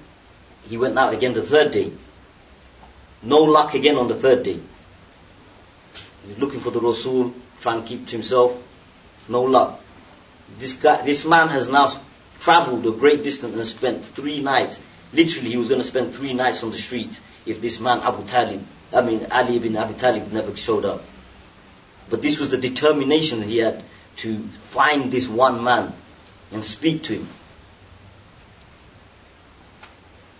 he 0.68 0.76
went 0.76 0.98
out 0.98 1.14
again 1.14 1.32
the 1.32 1.42
third 1.42 1.72
day. 1.72 1.90
No 3.22 3.38
luck 3.38 3.72
again 3.74 3.96
on 3.96 4.08
the 4.08 4.16
third 4.16 4.42
day. 4.42 4.58
He 6.22 6.28
was 6.28 6.38
looking 6.38 6.60
for 6.60 6.70
the 6.70 6.80
Rasul, 6.80 7.32
trying 7.60 7.82
to 7.82 7.88
keep 7.88 8.06
to 8.08 8.12
himself. 8.12 8.60
No 9.28 9.42
luck. 9.42 9.81
This 10.58 10.74
guy, 10.74 11.02
this 11.02 11.24
man 11.24 11.48
has 11.48 11.68
now 11.68 11.88
traveled 12.40 12.86
a 12.86 12.92
great 12.92 13.22
distance 13.22 13.54
and 13.54 13.66
spent 13.66 14.04
three 14.04 14.40
nights. 14.40 14.80
Literally, 15.12 15.50
he 15.50 15.56
was 15.56 15.68
going 15.68 15.80
to 15.80 15.86
spend 15.86 16.14
three 16.14 16.32
nights 16.32 16.62
on 16.62 16.70
the 16.70 16.78
streets 16.78 17.20
if 17.46 17.60
this 17.60 17.80
man 17.80 18.00
Abu 18.00 18.26
Talib, 18.26 18.64
I 18.92 19.00
mean 19.00 19.26
Ali 19.30 19.56
ibn 19.56 19.76
Abi 19.76 19.94
Talib, 19.94 20.32
never 20.32 20.56
showed 20.56 20.84
up. 20.84 21.02
But 22.10 22.22
this 22.22 22.38
was 22.38 22.50
the 22.50 22.58
determination 22.58 23.40
that 23.40 23.48
he 23.48 23.58
had 23.58 23.82
to 24.18 24.38
find 24.38 25.10
this 25.10 25.28
one 25.28 25.64
man 25.64 25.92
and 26.52 26.64
speak 26.64 27.04
to 27.04 27.14
him. 27.14 27.28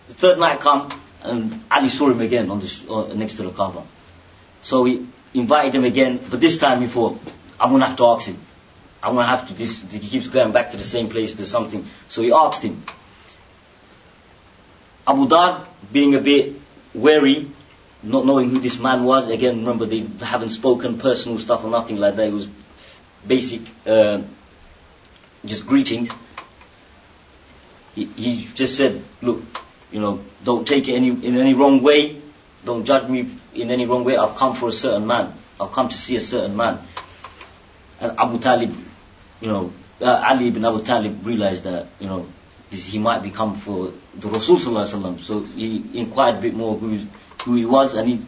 The 0.08 0.14
third 0.14 0.38
night 0.38 0.60
come 0.60 0.92
and 1.22 1.64
Ali 1.70 1.88
saw 1.88 2.10
him 2.10 2.20
again 2.20 2.50
on 2.50 2.62
uh, 2.90 3.14
next 3.14 3.34
to 3.34 3.44
the 3.44 3.50
Kaaba. 3.50 3.84
So 4.60 4.84
he 4.84 5.06
invited 5.34 5.74
him 5.74 5.84
again, 5.84 6.20
but 6.30 6.40
this 6.40 6.58
time 6.58 6.82
he 6.82 6.86
thought, 6.86 7.18
I'm 7.58 7.70
gonna 7.70 7.86
have 7.86 7.96
to 7.96 8.06
ask 8.06 8.26
him. 8.26 8.38
I'm 9.02 9.14
gonna 9.14 9.26
have 9.26 9.48
to. 9.48 9.54
This 9.54 9.82
he 9.90 9.98
keeps 9.98 10.28
going 10.28 10.52
back 10.52 10.70
to 10.70 10.76
the 10.76 10.84
same 10.84 11.08
place. 11.08 11.34
There's 11.34 11.50
something. 11.50 11.86
So 12.08 12.22
he 12.22 12.32
asked 12.32 12.62
him. 12.62 12.82
Abu 15.06 15.26
Dar, 15.26 15.66
being 15.90 16.14
a 16.14 16.20
bit 16.20 16.54
wary, 16.94 17.50
not 18.02 18.24
knowing 18.24 18.50
who 18.50 18.60
this 18.60 18.78
man 18.78 19.04
was. 19.04 19.28
Again, 19.28 19.58
remember 19.58 19.86
they 19.86 20.06
haven't 20.20 20.50
spoken 20.50 20.98
personal 20.98 21.38
stuff 21.38 21.64
or 21.64 21.70
nothing 21.70 21.96
like 21.96 22.16
that. 22.16 22.28
It 22.28 22.32
was 22.32 22.48
basic, 23.26 23.62
uh, 23.86 24.22
just 25.44 25.66
greetings. 25.66 26.08
He, 27.94 28.04
he 28.04 28.46
just 28.54 28.76
said, 28.76 29.02
look, 29.20 29.42
you 29.90 30.00
know, 30.00 30.20
don't 30.44 30.66
take 30.66 30.88
it 30.88 30.94
any, 30.94 31.08
in 31.08 31.36
any 31.36 31.54
wrong 31.54 31.82
way. 31.82 32.20
Don't 32.64 32.84
judge 32.84 33.08
me 33.08 33.28
in 33.54 33.70
any 33.70 33.86
wrong 33.86 34.04
way. 34.04 34.16
I've 34.16 34.36
come 34.36 34.54
for 34.54 34.68
a 34.68 34.72
certain 34.72 35.06
man. 35.06 35.32
I've 35.60 35.72
come 35.72 35.88
to 35.88 35.96
see 35.96 36.16
a 36.16 36.20
certain 36.20 36.56
man. 36.56 36.78
And 38.00 38.18
Abu 38.18 38.38
Talib, 38.38 38.74
you 39.42 39.48
know, 39.48 39.72
uh, 40.00 40.24
Ali 40.24 40.48
ibn 40.48 40.64
Abu 40.64 40.82
Talib 40.82 41.26
realized 41.26 41.64
that, 41.64 41.88
you 41.98 42.06
know, 42.06 42.26
this, 42.70 42.86
he 42.86 42.98
might 42.98 43.22
become 43.22 43.56
for 43.56 43.92
the 44.14 44.28
Rasul. 44.28 44.58
So 45.18 45.40
he 45.40 45.84
inquired 45.94 46.36
a 46.36 46.40
bit 46.40 46.54
more 46.54 46.76
who, 46.76 46.98
who 47.44 47.56
he 47.56 47.66
was 47.66 47.94
and 47.94 48.08
he, 48.08 48.20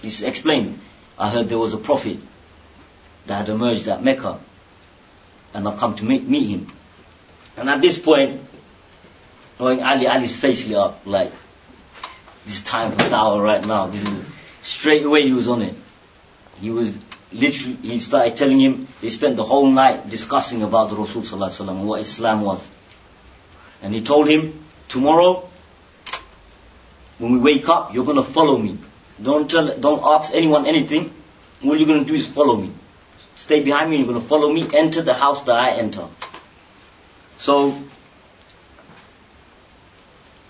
he 0.00 0.26
explained, 0.26 0.80
I 1.18 1.28
heard 1.28 1.48
there 1.48 1.58
was 1.58 1.74
a 1.74 1.78
prophet 1.78 2.18
that 3.26 3.34
had 3.34 3.48
emerged 3.50 3.86
at 3.86 4.02
Mecca 4.02 4.40
and 5.54 5.68
I've 5.68 5.78
come 5.78 5.94
to 5.96 6.04
meet, 6.04 6.26
meet 6.26 6.48
him. 6.48 6.66
And 7.56 7.68
at 7.68 7.82
this 7.82 7.98
point, 7.98 8.40
knowing 9.60 9.82
Ali, 9.82 10.08
Ali's 10.08 10.34
face 10.34 10.66
lit 10.66 10.78
up 10.78 11.02
like, 11.04 11.30
this 12.46 12.62
time 12.62 12.92
for 12.92 13.04
dawah 13.04 13.42
right 13.42 13.64
now. 13.64 13.86
This 13.86 14.02
is, 14.02 14.24
straight 14.62 15.04
away 15.04 15.22
he 15.22 15.32
was 15.32 15.48
on 15.48 15.62
it. 15.62 15.74
He 16.60 16.70
was 16.70 16.96
literally, 17.34 17.76
he 17.76 18.00
started 18.00 18.36
telling 18.36 18.60
him, 18.60 18.88
they 19.00 19.10
spent 19.10 19.36
the 19.36 19.44
whole 19.44 19.70
night 19.70 20.08
discussing 20.08 20.62
about 20.62 20.90
the 20.90 20.96
Rasul 20.96 21.68
and 21.68 21.86
what 21.86 22.00
Islam 22.00 22.42
was. 22.42 22.68
And 23.82 23.94
he 23.94 24.02
told 24.02 24.28
him, 24.28 24.64
tomorrow, 24.88 25.48
when 27.18 27.32
we 27.32 27.38
wake 27.38 27.68
up, 27.68 27.94
you're 27.94 28.04
gonna 28.04 28.22
follow 28.22 28.58
me. 28.58 28.78
Don't 29.22 29.50
tell, 29.50 29.76
don't 29.78 30.02
ask 30.04 30.34
anyone 30.34 30.66
anything. 30.66 31.12
All 31.64 31.76
you're 31.76 31.86
gonna 31.86 32.04
do 32.04 32.14
is 32.14 32.26
follow 32.26 32.56
me. 32.56 32.72
Stay 33.36 33.62
behind 33.62 33.90
me, 33.90 33.98
you're 33.98 34.06
gonna 34.06 34.20
follow 34.20 34.52
me, 34.52 34.68
enter 34.72 35.02
the 35.02 35.14
house 35.14 35.42
that 35.44 35.56
I 35.56 35.72
enter. 35.72 36.06
So, 37.38 37.80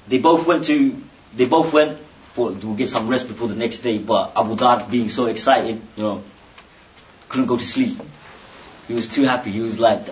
they 0.08 0.18
both 0.18 0.46
went 0.46 0.64
to, 0.64 0.96
they 1.34 1.46
both 1.46 1.72
went 1.72 1.98
for, 2.34 2.52
to 2.52 2.76
get 2.76 2.90
some 2.90 3.08
rest 3.08 3.28
before 3.28 3.48
the 3.48 3.54
next 3.54 3.78
day, 3.78 3.98
but 3.98 4.32
Abu 4.36 4.56
Dhar 4.56 4.90
being 4.90 5.08
so 5.08 5.26
excited, 5.26 5.80
you 5.96 6.02
know, 6.02 6.22
couldn't 7.32 7.46
go 7.46 7.56
to 7.56 7.64
sleep. 7.64 7.98
He 8.86 8.94
was 8.94 9.08
too 9.08 9.22
happy. 9.22 9.50
He 9.50 9.60
was 9.60 9.80
like, 9.80 10.06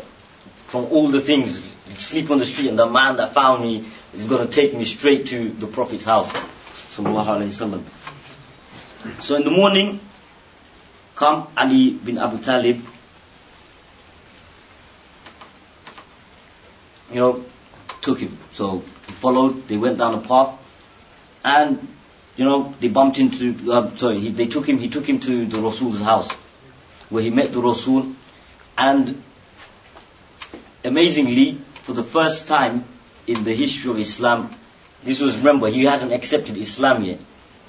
from 0.69 0.87
all 0.87 1.09
the 1.09 1.21
things, 1.21 1.63
sleep 1.99 2.31
on 2.31 2.39
the 2.39 2.47
street 2.47 2.69
and 2.69 2.79
the 2.79 2.87
man 2.87 3.17
that 3.17 3.35
found 3.35 3.63
me 3.63 3.85
is 4.15 4.25
going 4.25 4.47
to 4.47 4.53
take 4.53 4.75
me 4.75 4.87
straight 4.87 5.27
to 5.27 5.51
the 5.51 5.67
Prophet's 5.67 6.05
house. 6.05 6.33
So 6.93 7.05
in 9.37 9.45
the 9.45 9.51
morning, 9.51 10.01
come 11.15 11.47
Ali 11.57 11.91
bin 11.93 12.19
Abu 12.19 12.39
Talib, 12.39 12.83
you 17.11 17.17
know, 17.17 17.45
took 18.01 18.19
him. 18.19 18.39
So 18.55 18.83
he 19.07 19.13
followed, 19.13 19.69
they 19.69 19.77
went 19.77 19.99
down 19.99 20.15
a 20.15 20.21
path, 20.21 20.59
and 21.45 21.87
you 22.37 22.45
know 22.45 22.75
they 22.81 22.89
bumped 22.89 23.19
into. 23.19 23.73
Um, 23.73 23.99
sorry, 23.99 24.21
he, 24.21 24.31
they 24.31 24.47
took 24.47 24.67
him. 24.69 24.79
He 24.79 24.89
took 24.89 25.07
him 25.07 25.21
to 25.21 25.47
the 25.47 25.61
Rasul's 25.61 26.01
house, 26.01 26.29
where 27.11 27.23
he 27.23 27.31
met 27.31 27.53
the 27.53 27.61
Rasul, 27.61 28.15
and 28.79 29.23
amazingly, 30.85 31.59
for 31.83 31.93
the 31.93 32.05
first 32.05 32.49
time 32.49 32.85
in 33.27 33.45
the 33.45 33.55
history 33.55 33.91
of 33.91 33.99
Islam, 33.99 34.55
this 35.03 35.21
was 35.21 35.37
remember 35.37 35.69
he 35.69 35.85
hadn't 35.85 36.13
accepted 36.13 36.57
Islam 36.57 37.05
yet. 37.05 37.19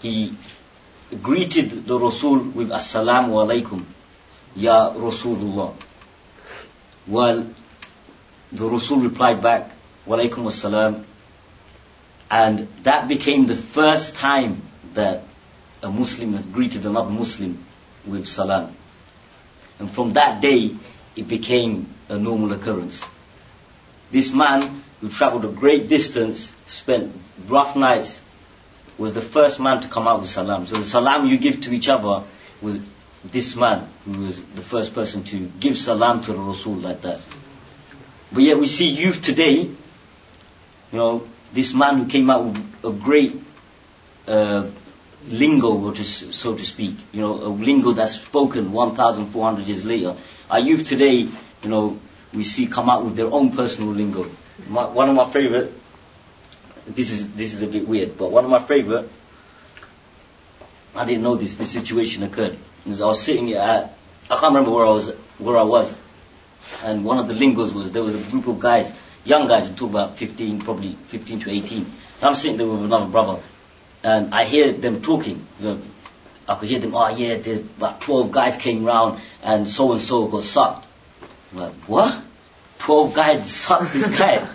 He 0.02 0.34
greeted 1.22 1.86
the 1.86 2.00
Rasul 2.00 2.40
with 2.40 2.70
Assalamu 2.70 3.30
alaikum, 3.44 3.84
Ya 4.56 4.94
Rasulullah. 4.94 5.74
Well, 7.08 7.48
the 8.52 8.66
Rasul 8.66 9.00
replied 9.00 9.42
back, 9.42 9.72
Wa 10.06 10.18
alaikum 10.18 10.46
assalam. 10.46 11.04
And 12.30 12.68
that 12.84 13.08
became 13.08 13.48
the 13.48 13.56
first 13.56 14.16
time 14.16 14.62
that 14.94 15.24
a 15.84 15.90
Muslim 15.90 16.34
had 16.34 16.54
greeted 16.54 16.86
another 16.86 17.10
Muslim 17.10 17.58
with 18.06 18.28
salam. 18.28 18.76
And 19.82 19.90
from 19.90 20.14
that 20.14 20.42
day, 20.42 20.76
it 21.16 21.28
became 21.28 21.88
a 22.08 22.16
normal 22.16 22.54
occurrence. 22.54 23.04
This 24.12 24.32
man 24.32 24.84
who 25.02 25.10
traveled 25.10 25.44
a 25.44 25.48
great 25.48 25.90
distance, 25.90 26.54
spent 26.68 27.12
rough 27.48 27.76
nights, 27.76 28.22
was 29.00 29.14
the 29.14 29.22
first 29.22 29.60
man 29.60 29.82
to 29.82 29.88
come 29.88 30.08
out 30.08 30.22
with 30.22 30.30
salam. 30.30 30.68
So 30.68 30.78
the 30.78 30.84
salam 30.84 31.26
you 31.26 31.40
give 31.40 31.62
to 31.62 31.74
each 31.74 31.90
other 31.90 32.24
was 32.62 32.80
this 33.26 33.56
man 33.56 33.90
who 34.06 34.20
was 34.22 34.44
the 34.44 34.62
first 34.62 34.94
person 34.94 35.24
to 35.24 35.52
give 35.60 35.76
salam 35.76 36.22
to 36.26 36.34
the 36.34 36.38
Rasul 36.38 36.76
like 36.76 37.02
that. 37.02 37.20
But 38.32 38.44
yet 38.44 38.60
we 38.60 38.68
see 38.68 38.88
youth 38.88 39.24
today, 39.24 39.62
you 39.62 39.76
know, 40.92 41.28
this 41.54 41.74
man 41.74 41.98
who 41.98 42.06
came 42.06 42.30
out 42.30 42.46
with 42.46 42.86
a 42.86 42.92
great 42.92 43.36
uh, 44.28 44.68
lingo, 45.28 45.94
so 45.94 46.56
to 46.56 46.66
speak, 46.66 46.96
you 47.12 47.22
know, 47.22 47.34
a 47.34 47.50
lingo 47.50 47.94
that's 47.94 48.14
spoken 48.14 48.72
1,400 48.72 49.66
years 49.66 49.86
later. 49.86 50.16
Our 50.50 50.60
youth 50.60 50.88
today, 50.88 51.28
you 51.64 51.70
know, 51.70 52.00
we 52.34 52.44
see 52.44 52.68
come 52.68 52.90
out 52.90 53.04
with 53.04 53.16
their 53.16 53.28
own 53.28 53.52
personal 53.52 53.92
lingo. 53.92 54.30
My, 54.68 54.86
one 54.88 55.10
of 55.10 55.16
my 55.16 55.30
favorite, 55.30 55.74
this 56.88 57.12
is 57.12 57.34
this 57.34 57.54
is 57.54 57.62
a 57.62 57.68
bit 57.68 57.88
weird, 57.88 58.18
but 58.18 58.32
one 58.32 58.44
of 58.44 58.50
my 58.50 58.60
favorite, 58.60 59.10
I 60.96 61.06
didn't 61.06 61.24
know 61.24 61.36
this. 61.36 61.56
This 61.56 61.72
situation 61.72 62.24
occurred. 62.24 62.58
I 62.86 62.90
was 62.90 63.22
sitting 63.22 63.54
at, 63.54 63.96
I 64.30 64.38
can't 64.38 64.54
remember 64.54 64.72
where 64.72 64.86
I 64.86 64.90
was, 64.90 65.12
where 65.38 65.58
I 65.58 65.64
was, 65.64 65.96
and 66.84 67.06
one 67.06 67.20
of 67.20 67.28
the 67.28 67.34
lingos 67.34 67.74
was 67.74 67.92
there 67.92 68.04
was 68.04 68.16
a 68.16 68.32
group 68.32 68.48
of 68.48 68.60
guys, 68.60 68.92
young 69.24 69.48
guys, 69.48 69.70
talk 69.70 69.90
about 69.90 70.18
15, 70.18 70.62
probably 70.62 70.98
15 71.08 71.42
to 71.42 71.52
18. 71.52 71.78
And 71.78 71.88
I'm 72.22 72.36
sitting 72.36 72.58
there 72.58 72.68
with 72.68 72.84
another 72.84 73.06
brother, 73.06 73.42
and 74.04 74.34
I 74.34 74.46
hear 74.46 74.72
them 74.72 75.02
talking. 75.02 75.46
I 76.48 76.56
could 76.56 76.70
hear 76.70 76.80
them. 76.80 76.96
Oh 76.96 77.08
yeah, 77.10 77.38
there's 77.38 77.60
about 77.60 78.02
12 78.02 78.32
guys 78.32 78.58
came 78.58 78.84
round, 78.84 79.22
and 79.44 79.70
so 79.70 79.94
and 79.94 80.02
so 80.02 80.28
got 80.28 80.44
sucked. 80.44 80.86
I'm 81.52 81.60
like, 81.60 81.74
what? 81.88 82.22
12 82.80 83.14
guys 83.14 83.52
sucked 83.56 83.94
this 83.94 84.08
guy. 84.18 84.38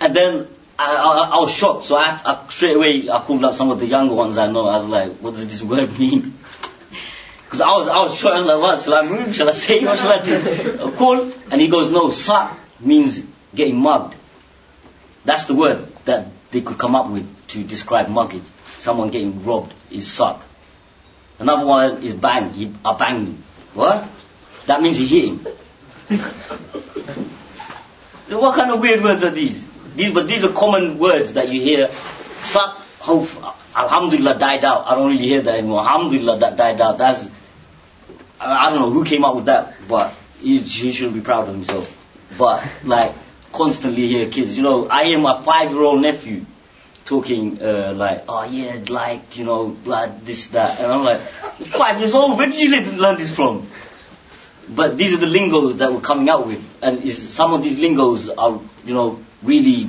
and 0.00 0.16
then 0.16 0.48
I, 0.78 0.96
I, 0.96 1.30
I, 1.36 1.40
was 1.40 1.52
shocked, 1.52 1.86
so 1.86 1.96
I, 1.96 2.20
I, 2.24 2.48
straight 2.48 2.76
away 2.76 3.08
I 3.08 3.20
called 3.20 3.44
up 3.44 3.54
some 3.54 3.70
of 3.70 3.80
the 3.80 3.86
younger 3.86 4.14
ones 4.14 4.38
I 4.38 4.50
know. 4.50 4.66
I 4.66 4.78
was 4.78 4.86
like, 4.86 5.12
"What 5.18 5.34
does 5.34 5.46
this 5.46 5.62
word 5.62 5.98
mean?" 5.98 6.38
Because 7.44 7.60
I 7.60 7.76
was 7.76 7.88
I 7.88 8.02
was 8.04 8.16
shocked. 8.16 8.34
I 8.34 8.38
was 8.38 8.46
like, 8.46 8.60
"What? 8.60 8.82
Shall 8.82 8.94
I 8.94 9.02
move? 9.02 9.36
Shall 9.36 9.48
I 9.50 9.52
say? 9.52 9.84
What 9.84 9.98
shall 9.98 10.10
I 10.10 10.24
do?" 10.24 10.80
A 10.84 10.92
call, 10.92 11.30
and 11.50 11.60
he 11.60 11.68
goes, 11.68 11.90
"No, 11.90 12.10
suck 12.10 12.56
means 12.80 13.20
getting 13.54 13.76
mugged." 13.76 14.14
That's 15.24 15.46
the 15.46 15.54
word 15.54 15.86
that 16.04 16.28
they 16.50 16.60
could 16.60 16.78
come 16.78 16.94
up 16.94 17.10
with 17.10 17.26
to 17.48 17.62
describe 17.62 18.08
mugging. 18.08 18.44
Someone 18.78 19.10
getting 19.10 19.44
robbed 19.44 19.72
is 19.90 20.10
suck. 20.10 20.44
Another 21.38 21.66
one 21.66 22.02
is 22.02 22.14
bang. 22.14 22.52
He, 22.52 22.72
I 22.84 22.96
banged 22.96 23.28
him. 23.28 23.42
What? 23.74 24.08
That 24.66 24.82
means 24.82 24.96
he 24.96 25.06
hit 25.06 25.28
him. 25.28 25.38
what 28.40 28.56
kind 28.56 28.72
of 28.72 28.80
weird 28.80 29.02
words 29.02 29.22
are 29.22 29.30
these? 29.30 29.68
These, 29.94 30.12
but 30.12 30.28
these 30.28 30.44
are 30.44 30.52
common 30.52 30.98
words 30.98 31.34
that 31.34 31.48
you 31.48 31.60
hear. 31.60 31.88
Suck, 31.88 32.80
Alhamdulillah 33.74 34.38
died 34.38 34.64
out. 34.64 34.86
I 34.86 34.94
don't 34.94 35.10
really 35.10 35.26
hear 35.26 35.42
that 35.42 35.58
anymore. 35.58 35.80
Alhamdulillah 35.80 36.38
that 36.38 36.56
died 36.56 36.80
out. 36.80 36.98
That's, 36.98 37.28
I, 38.40 38.66
I 38.66 38.70
don't 38.70 38.80
know 38.80 38.90
who 38.90 39.04
came 39.04 39.24
up 39.24 39.36
with 39.36 39.46
that, 39.46 39.74
but 39.88 40.14
he, 40.40 40.58
he 40.58 40.92
shouldn't 40.92 41.14
be 41.14 41.20
proud 41.20 41.48
of 41.48 41.54
himself. 41.54 41.98
But 42.38 42.66
like 42.84 43.14
constantly 43.52 44.08
hear 44.08 44.28
kids. 44.28 44.56
You 44.56 44.62
know, 44.62 44.88
I 44.88 45.04
hear 45.04 45.18
my 45.18 45.42
five-year-old 45.42 46.00
nephew 46.02 46.46
talking 47.04 47.62
uh, 47.62 47.92
like, 47.94 48.24
oh 48.28 48.44
yeah, 48.44 48.78
like 48.88 49.36
you 49.36 49.44
know, 49.44 49.76
like 49.84 50.24
this 50.24 50.48
that, 50.48 50.80
and 50.80 50.92
I'm 50.92 51.04
like, 51.04 51.20
five 51.20 51.98
years 51.98 52.14
old. 52.14 52.38
Where 52.38 52.48
did 52.48 52.58
you 52.58 52.92
learn 52.92 53.18
this 53.18 53.34
from? 53.34 53.68
But 54.68 54.96
these 54.96 55.12
are 55.12 55.18
the 55.18 55.26
lingos 55.26 55.76
that 55.78 55.92
we're 55.92 56.00
coming 56.00 56.28
out 56.28 56.46
with, 56.46 56.62
and 56.82 57.08
some 57.10 57.52
of 57.52 57.62
these 57.62 57.78
lingos 57.78 58.30
are, 58.30 58.60
you 58.84 58.94
know, 58.94 59.22
really 59.42 59.88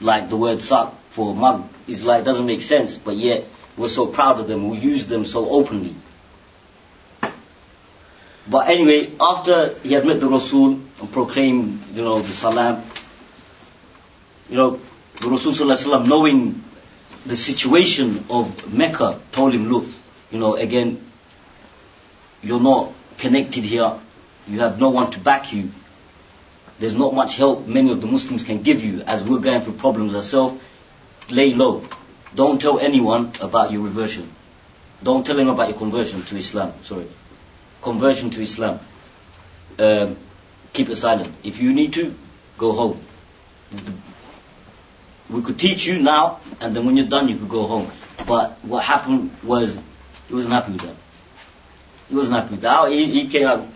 like 0.00 0.28
the 0.28 0.36
word 0.36 0.60
"suck" 0.60 0.94
for 1.10 1.34
mug 1.34 1.68
is 1.86 2.04
like 2.04 2.24
doesn't 2.24 2.46
make 2.46 2.62
sense, 2.62 2.96
but 2.98 3.16
yet 3.16 3.46
we're 3.76 3.88
so 3.88 4.06
proud 4.06 4.40
of 4.40 4.48
them. 4.48 4.68
We 4.68 4.78
use 4.78 5.06
them 5.06 5.24
so 5.24 5.48
openly. 5.48 5.94
But 8.48 8.68
anyway, 8.68 9.12
after 9.20 9.74
he 9.82 9.94
had 9.94 10.04
met 10.06 10.20
the 10.20 10.28
Rasul 10.28 10.80
and 11.00 11.12
proclaimed, 11.12 11.82
you 11.94 12.02
know, 12.02 12.18
the 12.18 12.28
salam, 12.32 12.82
you 14.48 14.56
know, 14.56 14.80
the 15.20 15.28
Rasul 15.28 16.06
knowing 16.06 16.62
the 17.24 17.36
situation 17.36 18.24
of 18.30 18.72
Mecca, 18.72 19.18
told 19.32 19.52
him, 19.52 19.68
look, 19.68 19.86
you 20.30 20.38
know, 20.38 20.54
again, 20.54 21.04
you're 22.42 22.60
not 22.60 22.92
connected 23.18 23.64
here. 23.64 23.98
You 24.46 24.60
have 24.60 24.78
no 24.78 24.90
one 24.90 25.10
to 25.12 25.18
back 25.18 25.52
you. 25.52 25.70
There's 26.78 26.94
not 26.94 27.14
much 27.14 27.36
help 27.36 27.66
many 27.66 27.90
of 27.90 28.00
the 28.00 28.06
Muslims 28.06 28.44
can 28.44 28.62
give 28.62 28.84
you 28.84 29.02
as 29.02 29.22
we're 29.22 29.40
going 29.40 29.62
through 29.62 29.74
problems 29.74 30.14
ourselves. 30.14 30.62
Lay 31.30 31.54
low. 31.54 31.84
Don't 32.34 32.60
tell 32.60 32.78
anyone 32.78 33.32
about 33.40 33.72
your 33.72 33.82
reversion. 33.82 34.30
Don't 35.02 35.24
tell 35.26 35.36
anyone 35.36 35.54
about 35.54 35.70
your 35.70 35.78
conversion 35.78 36.22
to 36.22 36.36
Islam. 36.36 36.72
Sorry. 36.84 37.06
Conversion 37.82 38.30
to 38.30 38.42
Islam. 38.42 38.78
Um, 39.78 40.16
keep 40.76 40.90
it 40.90 40.96
silent. 40.96 41.32
If 41.42 41.60
you 41.60 41.72
need 41.72 41.94
to, 41.94 42.14
go 42.58 42.72
home. 42.72 43.00
We 45.28 45.42
could 45.42 45.58
teach 45.58 45.86
you 45.86 45.98
now, 45.98 46.40
and 46.60 46.76
then 46.76 46.86
when 46.86 46.96
you're 46.96 47.06
done, 47.06 47.28
you 47.28 47.36
could 47.36 47.48
go 47.48 47.66
home. 47.66 47.90
But 48.26 48.64
what 48.64 48.84
happened 48.84 49.30
was, 49.42 49.78
he 50.28 50.34
wasn't 50.34 50.54
happy 50.54 50.72
with 50.72 50.82
that. 50.82 50.96
He 52.08 52.14
wasn't 52.14 52.38
happy 52.38 52.52
with 52.52 52.60
that. 52.60 52.90
He, 52.90 53.22
he 53.22 53.28
came 53.28 53.46
out, 53.46 53.66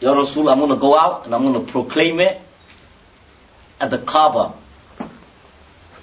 Ya 0.00 0.12
Rasul, 0.12 0.48
I'm 0.48 0.58
going 0.58 0.70
to 0.70 0.76
go 0.76 0.98
out 0.98 1.24
and 1.24 1.34
I'm 1.34 1.42
going 1.42 1.64
to 1.64 1.70
proclaim 1.70 2.20
it 2.20 2.40
at 3.80 3.90
the 3.90 3.98
Kaaba, 3.98 4.54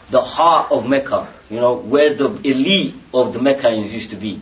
the 0.09 0.21
heart 0.21 0.71
of 0.71 0.87
Mecca, 0.87 1.27
you 1.49 1.57
know, 1.59 1.75
where 1.75 2.13
the 2.13 2.29
elite 2.43 2.95
of 3.13 3.33
the 3.33 3.41
Meccans 3.41 3.91
used 3.91 4.11
to 4.11 4.15
be. 4.15 4.41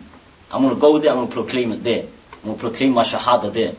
I'm 0.52 0.62
going 0.62 0.76
to 0.76 0.80
go 0.80 1.00
there, 1.00 1.12
I'm 1.12 1.18
going 1.18 1.28
to 1.30 1.34
proclaim 1.34 1.72
it 1.72 1.84
there. 1.84 2.04
I'm 2.04 2.46
going 2.46 2.56
to 2.58 2.62
proclaim 2.62 2.94
my 2.94 3.04
Shahada 3.04 3.52
there. 3.52 3.74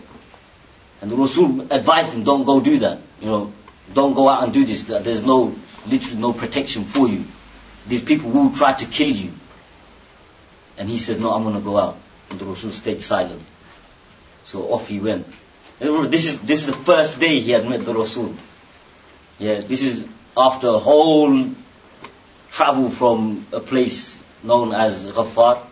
And 1.01 1.11
the 1.11 1.17
Rasul 1.17 1.73
advised 1.73 2.13
him, 2.13 2.25
don't 2.25 2.45
go 2.45 2.61
do 2.61 2.79
that. 2.81 2.99
You 3.21 3.27
know, 3.27 3.53
don't 3.93 4.15
go 4.15 4.29
out 4.29 4.45
and 4.45 4.53
do 4.53 4.65
this. 4.65 4.83
There's 4.85 5.25
no, 5.25 5.55
literally 5.87 6.21
no 6.21 6.33
protection 6.33 6.85
for 6.85 7.09
you. 7.09 7.25
These 7.87 8.03
people 8.03 8.31
will 8.31 8.53
try 8.53 8.75
to 8.75 8.85
kill 8.85 9.11
you. 9.11 9.33
And 10.77 10.89
he 10.89 10.99
said, 10.99 11.21
no, 11.21 11.33
I'm 11.33 11.43
going 11.43 11.55
to 11.55 11.61
go 11.61 11.79
out. 11.79 11.97
And 12.31 12.39
the 12.39 12.45
Rasul 12.45 12.71
stayed 12.71 13.03
silent. 13.03 13.43
So 14.45 14.73
off 14.73 14.89
he 14.89 15.01
went. 15.01 15.27
Remember, 15.81 16.09
this 16.09 16.27
is, 16.27 16.41
this 16.43 16.61
is 16.61 16.67
the 16.67 16.73
first 16.73 17.19
day 17.19 17.41
he 17.41 17.53
had 17.53 17.67
met 17.67 17.85
the 17.85 17.95
Rasul. 17.95 18.35
Yeah, 19.39 19.61
this 19.61 19.83
is 19.83 20.07
after 20.37 20.69
a 20.69 20.79
whole 20.79 21.51
travel 22.51 22.91
from 22.91 23.47
a 23.53 23.61
place 23.61 24.19
known 24.43 24.75
as 24.75 25.07
Ghaffar. 25.11 25.65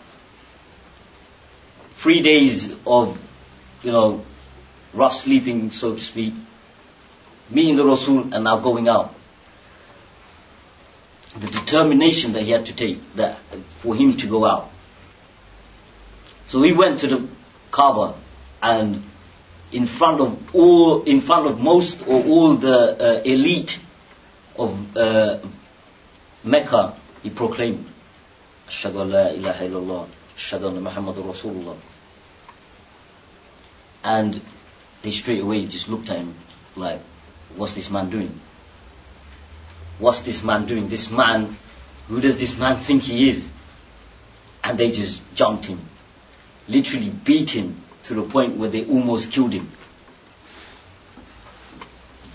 Three 1.97 2.23
days 2.23 2.75
of, 2.87 3.21
you 3.83 3.93
know, 3.93 4.25
rough 4.95 5.15
sleeping, 5.15 5.71
so 5.71 5.95
to 5.95 6.01
speak. 6.01 6.35
Meeting 7.51 7.77
the 7.77 7.85
Rasul 7.85 8.35
and 8.35 8.45
now 8.45 8.59
going 8.59 8.89
out. 8.89 9.15
The 11.39 11.47
determination 11.47 12.33
that 12.33 12.43
he 12.43 12.51
had 12.51 12.67
to 12.67 12.73
take 12.73 13.15
that 13.15 13.39
for 13.81 13.95
him 13.95 14.17
to 14.17 14.27
go 14.27 14.45
out. 14.45 14.71
So 16.49 16.63
he 16.63 16.73
went 16.73 17.01
to 17.01 17.07
the 17.07 17.29
Kaaba 17.71 18.15
and 18.63 19.03
in 19.71 19.87
front 19.87 20.21
of 20.21 20.55
all, 20.55 21.03
in 21.03 21.21
front 21.21 21.47
of 21.47 21.61
most 21.61 22.07
or 22.07 22.23
all 22.25 22.55
the 22.55 23.19
uh, 23.19 23.23
elite 23.23 23.79
of 24.59 24.97
uh, 24.97 25.39
Mecca, 26.43 26.95
he 27.23 27.31
proclaimed, 27.31 27.85
Ashhadu 28.69 29.03
an 29.03 29.11
la 29.11 29.29
ilaha 29.29 29.65
illallah, 29.69 30.09
Ashhadu 30.37 30.71
anna 30.71 30.91
Muhammadur 30.91 31.25
Rasulullah. 31.25 31.77
And 34.03 34.41
they 35.03 35.11
straight 35.11 35.43
away 35.43 35.65
just 35.67 35.89
looked 35.89 36.11
at 36.11 36.19
him 36.19 36.35
like, 36.77 37.01
what's 37.57 37.75
this 37.75 37.91
man 37.91 38.11
doing? 38.11 38.39
What's 39.99 40.21
this 40.23 40.45
man 40.45 40.67
doing? 40.67 40.89
This 40.89 41.11
man, 41.11 41.57
who 42.09 42.21
does 42.21 42.37
this 42.37 42.59
man 42.59 42.77
think 42.77 43.03
he 43.03 43.31
is? 43.31 43.49
And 44.63 44.79
they 44.79 44.91
just 44.91 45.23
jumped 45.35 45.67
him. 45.67 45.81
Literally 46.69 47.09
beat 47.09 47.51
him 47.51 47.77
to 48.05 48.15
the 48.15 48.23
point 48.23 48.57
where 48.57 48.69
they 48.69 48.85
almost 48.85 49.33
killed 49.33 49.53
him. 49.53 49.71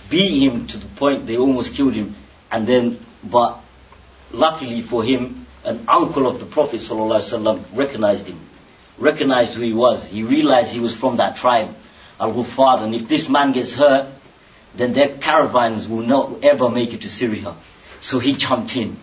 Beat 0.10 0.43
him 0.43 0.67
to 0.67 0.78
the 0.78 0.88
point 0.88 1.26
they 1.26 1.38
almost 1.38 1.73
killed 1.73 1.93
him. 1.93 2.15
And 2.52 2.67
then, 2.67 2.99
but 3.23 3.60
luckily 4.32 4.82
for 4.82 5.04
him, 5.04 5.45
an 5.63 5.86
uncle 5.88 6.28
of 6.28 6.39
the 6.39 6.45
Prophet 6.45 6.82
ﷺ 6.82 7.63
recognized 7.73 8.28
him. 8.28 8.39
Recognized 8.97 9.54
who 9.54 9.62
he 9.62 9.73
was. 9.73 10.06
He 10.06 10.23
realized 10.23 10.73
he 10.73 10.80
was 10.80 10.93
from 10.93 11.17
that 11.17 11.38
tribe, 11.38 11.73
Al-Ghuffar. 12.24 12.84
And 12.84 12.96
if 12.96 13.08
this 13.08 13.30
man 13.30 13.52
gets 13.52 13.74
hurt, 13.74 14.08
then 14.76 14.94
their 14.94 15.10
caravans 15.10 15.88
will 15.88 16.06
not 16.06 16.44
ever 16.44 16.70
make 16.70 16.94
it 16.94 17.02
to 17.02 17.10
Syria. 17.10 17.56
So 18.02 18.20
he 18.20 18.34
jumped 18.34 18.76
in. 18.76 18.98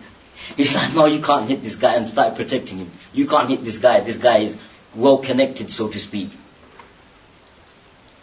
He's 0.57 0.75
like, 0.75 0.93
no, 0.93 1.05
you 1.05 1.21
can't 1.21 1.47
hit 1.47 1.63
this 1.63 1.75
guy 1.75 1.95
and 1.95 2.09
started 2.09 2.35
protecting 2.35 2.79
him. 2.79 2.91
You 3.13 3.27
can't 3.27 3.49
hit 3.49 3.63
this 3.63 3.77
guy. 3.77 3.99
This 4.01 4.17
guy 4.17 4.39
is 4.39 4.57
well 4.95 5.19
connected, 5.19 5.71
so 5.71 5.87
to 5.87 5.99
speak. 5.99 6.29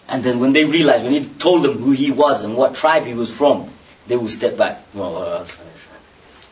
And 0.09 0.25
then 0.25 0.41
when 0.41 0.53
they 0.53 0.65
realized, 0.65 1.05
when 1.05 1.13
he 1.13 1.25
told 1.25 1.63
them 1.63 1.79
who 1.79 1.93
he 1.93 2.11
was 2.11 2.43
and 2.43 2.57
what 2.57 2.75
tribe 2.75 3.05
he 3.05 3.15
was 3.15 3.31
from, 3.31 3.71
they 4.07 4.17
would 4.17 4.31
step 4.31 4.57
back. 4.57 4.83
Oh, 4.97 5.45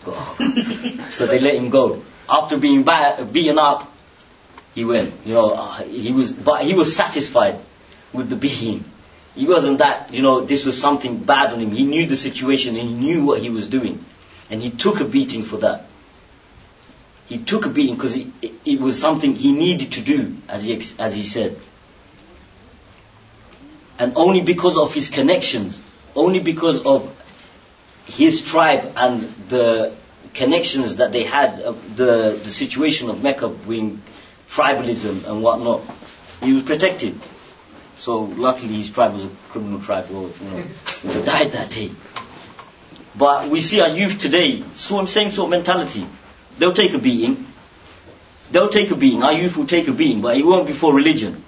so 1.11 1.27
they 1.27 1.41
let 1.41 1.55
him 1.55 1.71
go. 1.71 2.03
After 2.29 2.59
being 2.59 2.85
beaten 2.85 3.59
up, 3.59 3.93
he 4.75 4.85
went. 4.85 5.15
You 5.25 5.35
know, 5.35 5.51
uh, 5.53 5.83
he 5.83 6.13
was, 6.13 6.33
but 6.33 6.65
he 6.65 6.75
was 6.75 6.95
satisfied 6.95 7.61
with 8.13 8.31
the 8.31 8.37
beating. 8.37 8.85
He 9.35 9.47
wasn't 9.47 9.79
that, 9.79 10.13
you 10.13 10.23
know, 10.23 10.41
this 10.41 10.65
was 10.65 10.81
something 10.81 11.19
bad 11.19 11.53
on 11.53 11.61
him. 11.61 11.71
He 11.71 11.85
knew 11.85 12.07
the 12.07 12.17
situation 12.17 12.77
and 12.77 12.89
he 12.89 12.95
knew 12.95 13.25
what 13.25 13.41
he 13.41 13.51
was 13.51 13.69
doing. 13.69 14.05
And 14.51 14.63
he 14.63 14.71
took 14.71 15.01
a 15.01 15.05
beating 15.05 15.45
for 15.45 15.59
that. 15.59 15.87
He 17.27 17.39
took 17.39 17.67
a 17.67 17.69
beating 17.69 17.97
because 17.97 18.17
it, 18.17 18.29
it, 18.65 18.81
was 18.81 19.01
something 19.01 19.35
he 19.35 19.53
needed 19.53 19.93
to 19.93 20.01
do, 20.01 20.37
as 20.49 20.63
he, 20.63 20.81
as 20.99 21.15
he 21.15 21.25
said. 21.25 21.59
And 23.99 24.13
only 24.17 24.43
because 24.43 24.79
of 24.79 24.95
his 24.95 25.11
connections, 25.11 25.79
only 26.15 26.39
because 26.39 26.83
of 26.87 27.15
his 28.07 28.43
tribe 28.43 28.93
and 28.97 29.23
the 29.49 29.93
connections 30.35 30.97
that 30.97 31.13
they 31.13 31.25
had, 31.25 31.57
the, 31.97 32.41
the 32.43 32.51
situation 32.51 33.11
of 33.11 33.23
Mecca 33.23 33.49
being 33.49 34.01
tribalism 34.49 35.27
and 35.27 35.43
whatnot, 35.43 35.83
he 36.43 36.53
was 36.53 36.63
protected. 36.63 37.21
So 37.99 38.21
luckily 38.23 38.75
his 38.75 38.91
tribe 38.91 39.15
was 39.15 39.25
a 39.25 39.31
criminal 39.51 39.81
tribe, 39.81 40.07
or 40.11 40.29
you 40.29 40.51
know, 40.51 40.63
he 41.03 41.25
died 41.25 41.53
that 41.53 41.71
day. 41.71 41.91
But 43.17 43.49
we 43.49 43.61
see 43.61 43.81
our 43.81 43.89
youth 43.89 44.19
today, 44.19 44.63
same 44.77 45.07
sort 45.07 45.39
of 45.39 45.51
mentality. 45.51 46.07
They'll 46.59 46.75
take 46.75 46.93
a 46.93 46.99
beating. 46.99 47.47
They'll 48.51 48.69
take 48.69 48.91
a 48.91 48.97
beating. 48.97 49.23
Our 49.23 49.33
youth 49.33 49.57
will 49.57 49.67
take 49.67 49.89
a 49.89 49.93
beating, 49.93 50.21
but 50.21 50.37
it 50.37 50.45
won't 50.45 50.67
be 50.67 50.73
for 50.73 50.95
religion. 50.95 51.43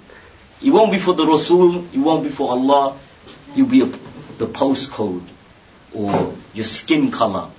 It 0.61 0.71
won't 0.71 0.91
be 0.91 0.99
for 0.99 1.13
the 1.13 1.25
Rasul. 1.25 1.85
It 1.93 1.97
won't 1.97 2.23
be 2.23 2.29
for 2.29 2.49
Allah. 2.49 2.97
You'll 3.55 3.69
be 3.69 3.81
a, 3.81 3.85
the 3.85 4.47
postcode 4.47 5.23
or 5.93 6.35
your 6.53 6.65
skin 6.65 7.11
color. 7.11 7.49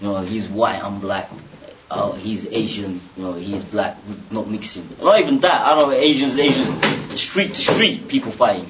You 0.00 0.08
know, 0.08 0.20
he's 0.22 0.48
white, 0.48 0.82
I'm 0.82 1.00
black. 1.00 1.30
Oh, 1.94 2.12
he's 2.12 2.46
Asian. 2.46 3.02
You 3.18 3.22
know, 3.22 3.32
he's 3.34 3.62
black. 3.62 3.98
Not 4.30 4.48
mixing. 4.48 4.88
Not 4.98 5.20
even 5.20 5.40
that. 5.40 5.60
I 5.60 5.74
don't 5.74 5.90
know. 5.90 5.94
Asians, 5.94 6.38
Asians, 6.38 7.20
street 7.20 7.52
to 7.52 7.60
street, 7.60 8.08
people 8.08 8.32
fighting. 8.32 8.66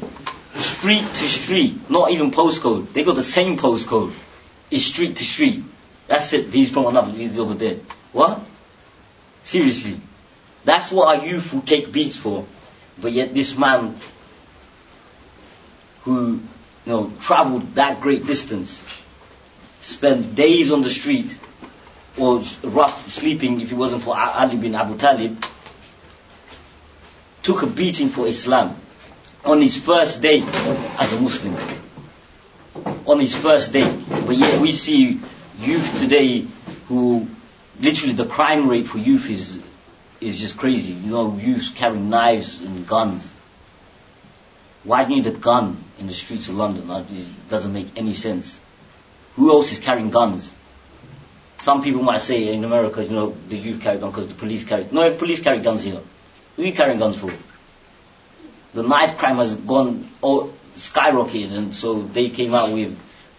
Street 0.56 1.02
to 1.02 1.28
street. 1.28 1.88
Not 1.88 2.10
even 2.10 2.32
postcode. 2.32 2.92
They 2.92 3.04
got 3.04 3.14
the 3.14 3.22
same 3.22 3.58
postcode. 3.58 4.12
It's 4.72 4.86
street 4.86 5.14
to 5.16 5.24
street. 5.24 5.62
That's 6.08 6.32
it. 6.32 6.52
He's 6.52 6.72
from 6.72 6.86
another. 6.86 7.12
He's 7.12 7.38
over 7.38 7.54
there. 7.54 7.76
What? 8.10 8.40
Seriously. 9.44 10.00
That's 10.64 10.90
what 10.90 11.16
our 11.16 11.24
youth 11.24 11.52
will 11.52 11.62
take 11.62 11.92
beats 11.92 12.16
for. 12.16 12.44
But 13.00 13.12
yet 13.12 13.34
this 13.34 13.56
man 13.56 13.96
who, 16.02 16.40
you 16.86 16.92
know, 16.92 17.12
traveled 17.20 17.76
that 17.76 18.00
great 18.00 18.26
distance, 18.26 18.82
spent 19.80 20.34
days 20.34 20.72
on 20.72 20.82
the 20.82 20.90
street, 20.90 21.38
or 22.18 22.42
rough 22.62 23.10
sleeping 23.10 23.60
if 23.60 23.72
it 23.72 23.74
wasn't 23.74 24.02
for 24.02 24.16
Ali 24.16 24.56
bin 24.56 24.74
Abu 24.74 24.96
Talib, 24.96 25.44
took 27.42 27.62
a 27.62 27.66
beating 27.66 28.08
for 28.08 28.26
Islam 28.26 28.76
on 29.44 29.60
his 29.60 29.76
first 29.76 30.22
day 30.22 30.42
as 30.42 31.12
a 31.12 31.20
Muslim. 31.20 31.56
On 33.06 33.18
his 33.18 33.34
first 33.34 33.72
day. 33.72 33.90
But 34.08 34.36
yet 34.36 34.60
we 34.60 34.72
see 34.72 35.20
youth 35.58 35.98
today 35.98 36.46
who 36.88 37.28
literally 37.80 38.14
the 38.14 38.26
crime 38.26 38.68
rate 38.68 38.86
for 38.86 38.98
youth 38.98 39.28
is 39.28 39.58
is 40.20 40.38
just 40.38 40.56
crazy. 40.56 40.92
You 40.92 41.10
know, 41.10 41.36
youth 41.36 41.72
carrying 41.74 42.08
knives 42.08 42.62
and 42.62 42.86
guns. 42.86 43.28
Why 44.84 45.04
do 45.04 45.14
you 45.14 45.22
need 45.22 45.26
a 45.26 45.36
gun 45.36 45.82
in 45.98 46.06
the 46.06 46.12
streets 46.12 46.48
of 46.48 46.56
London? 46.56 46.88
That 46.88 47.06
doesn't 47.48 47.72
make 47.72 47.88
any 47.96 48.14
sense. 48.14 48.60
Who 49.36 49.50
else 49.50 49.72
is 49.72 49.78
carrying 49.80 50.10
guns? 50.10 50.50
Some 51.62 51.80
people 51.80 52.02
might 52.02 52.20
say 52.20 52.52
in 52.52 52.64
America, 52.64 53.04
you 53.04 53.10
know, 53.10 53.36
the 53.48 53.56
youth 53.56 53.80
carry 53.80 53.96
guns 53.98 54.12
because 54.12 54.26
the 54.26 54.34
police 54.34 54.64
carry. 54.64 54.84
No, 54.90 55.14
police 55.14 55.40
carry 55.40 55.60
guns 55.60 55.84
here. 55.84 56.00
Who 56.56 56.64
you 56.64 56.72
carrying 56.72 56.98
guns 56.98 57.16
for? 57.16 57.30
The 58.74 58.82
knife 58.82 59.16
crime 59.16 59.36
has 59.36 59.54
gone 59.54 60.08
oh, 60.24 60.52
skyrocketed, 60.74 61.52
and 61.52 61.72
so 61.72 62.02
they 62.02 62.30
came 62.30 62.52
out 62.52 62.72
with 62.72 62.98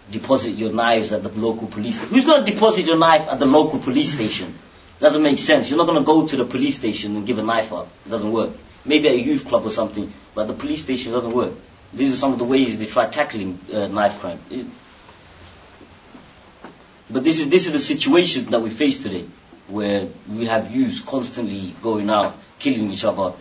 deposit 0.09 0.51
your 0.51 0.71
knives 0.71 1.11
at 1.11 1.21
the 1.21 1.29
local 1.47 1.67
police. 1.67 1.97
Who's 1.97 2.23
going 2.23 2.45
to 2.45 2.49
deposit 2.49 2.85
your 2.85 2.97
knife 2.97 3.27
at 3.27 3.39
the 3.39 3.45
local 3.45 3.79
police 3.79 4.13
station? 4.13 4.57
Doesn't 5.01 5.21
make 5.21 5.37
sense. 5.37 5.69
You're 5.69 5.77
not 5.77 5.87
going 5.87 5.99
to 5.99 6.05
go 6.05 6.25
to 6.25 6.37
the 6.37 6.45
police 6.45 6.77
station 6.77 7.17
and 7.17 7.27
give 7.27 7.39
a 7.39 7.43
knife 7.43 7.73
up. 7.73 7.89
It 8.05 8.09
doesn't 8.09 8.31
work. 8.31 8.51
Maybe 8.85 9.09
at 9.09 9.15
a 9.15 9.19
youth 9.19 9.45
club 9.49 9.65
or 9.65 9.69
something, 9.69 10.13
but 10.33 10.47
the 10.47 10.53
police 10.53 10.81
station 10.81 11.11
doesn't 11.11 11.33
work. 11.33 11.51
These 11.91 12.13
are 12.13 12.15
some 12.15 12.31
of 12.31 12.39
the 12.39 12.45
ways 12.45 12.79
they 12.79 12.85
try 12.85 13.09
tackling 13.09 13.59
uh, 13.73 13.87
knife 13.87 14.21
crime. 14.21 14.39
It, 14.49 14.65
but 17.13 17.23
this 17.23 17.39
is 17.39 17.49
this 17.49 17.67
is 17.67 17.73
the 17.73 17.79
situation 17.79 18.45
that 18.47 18.61
we 18.61 18.71
face 18.71 19.01
today, 19.01 19.25
where 19.67 20.07
we 20.27 20.47
have 20.47 20.71
youths 20.71 20.99
constantly 20.99 21.75
going 21.81 22.09
out 22.09 22.35
killing 22.57 22.91
each 22.91 23.03
other. 23.03 23.33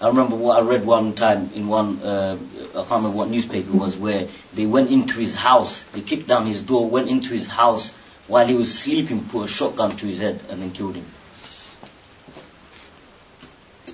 I 0.00 0.08
remember 0.08 0.36
what 0.36 0.62
I 0.62 0.66
read 0.66 0.86
one 0.86 1.14
time 1.14 1.50
in 1.54 1.66
one 1.66 2.02
uh, 2.02 2.38
I 2.70 2.72
can't 2.72 2.90
remember 2.90 3.16
what 3.16 3.28
newspaper 3.28 3.76
was 3.76 3.96
where 3.96 4.28
they 4.54 4.64
went 4.64 4.90
into 4.90 5.18
his 5.18 5.34
house, 5.34 5.82
they 5.92 6.00
kicked 6.00 6.28
down 6.28 6.46
his 6.46 6.62
door, 6.62 6.88
went 6.88 7.08
into 7.08 7.34
his 7.34 7.46
house 7.46 7.92
while 8.28 8.46
he 8.46 8.54
was 8.54 8.78
sleeping, 8.78 9.24
put 9.24 9.46
a 9.46 9.48
shotgun 9.48 9.96
to 9.96 10.06
his 10.06 10.18
head 10.18 10.40
and 10.48 10.62
then 10.62 10.70
killed 10.70 10.94
him. 10.94 11.04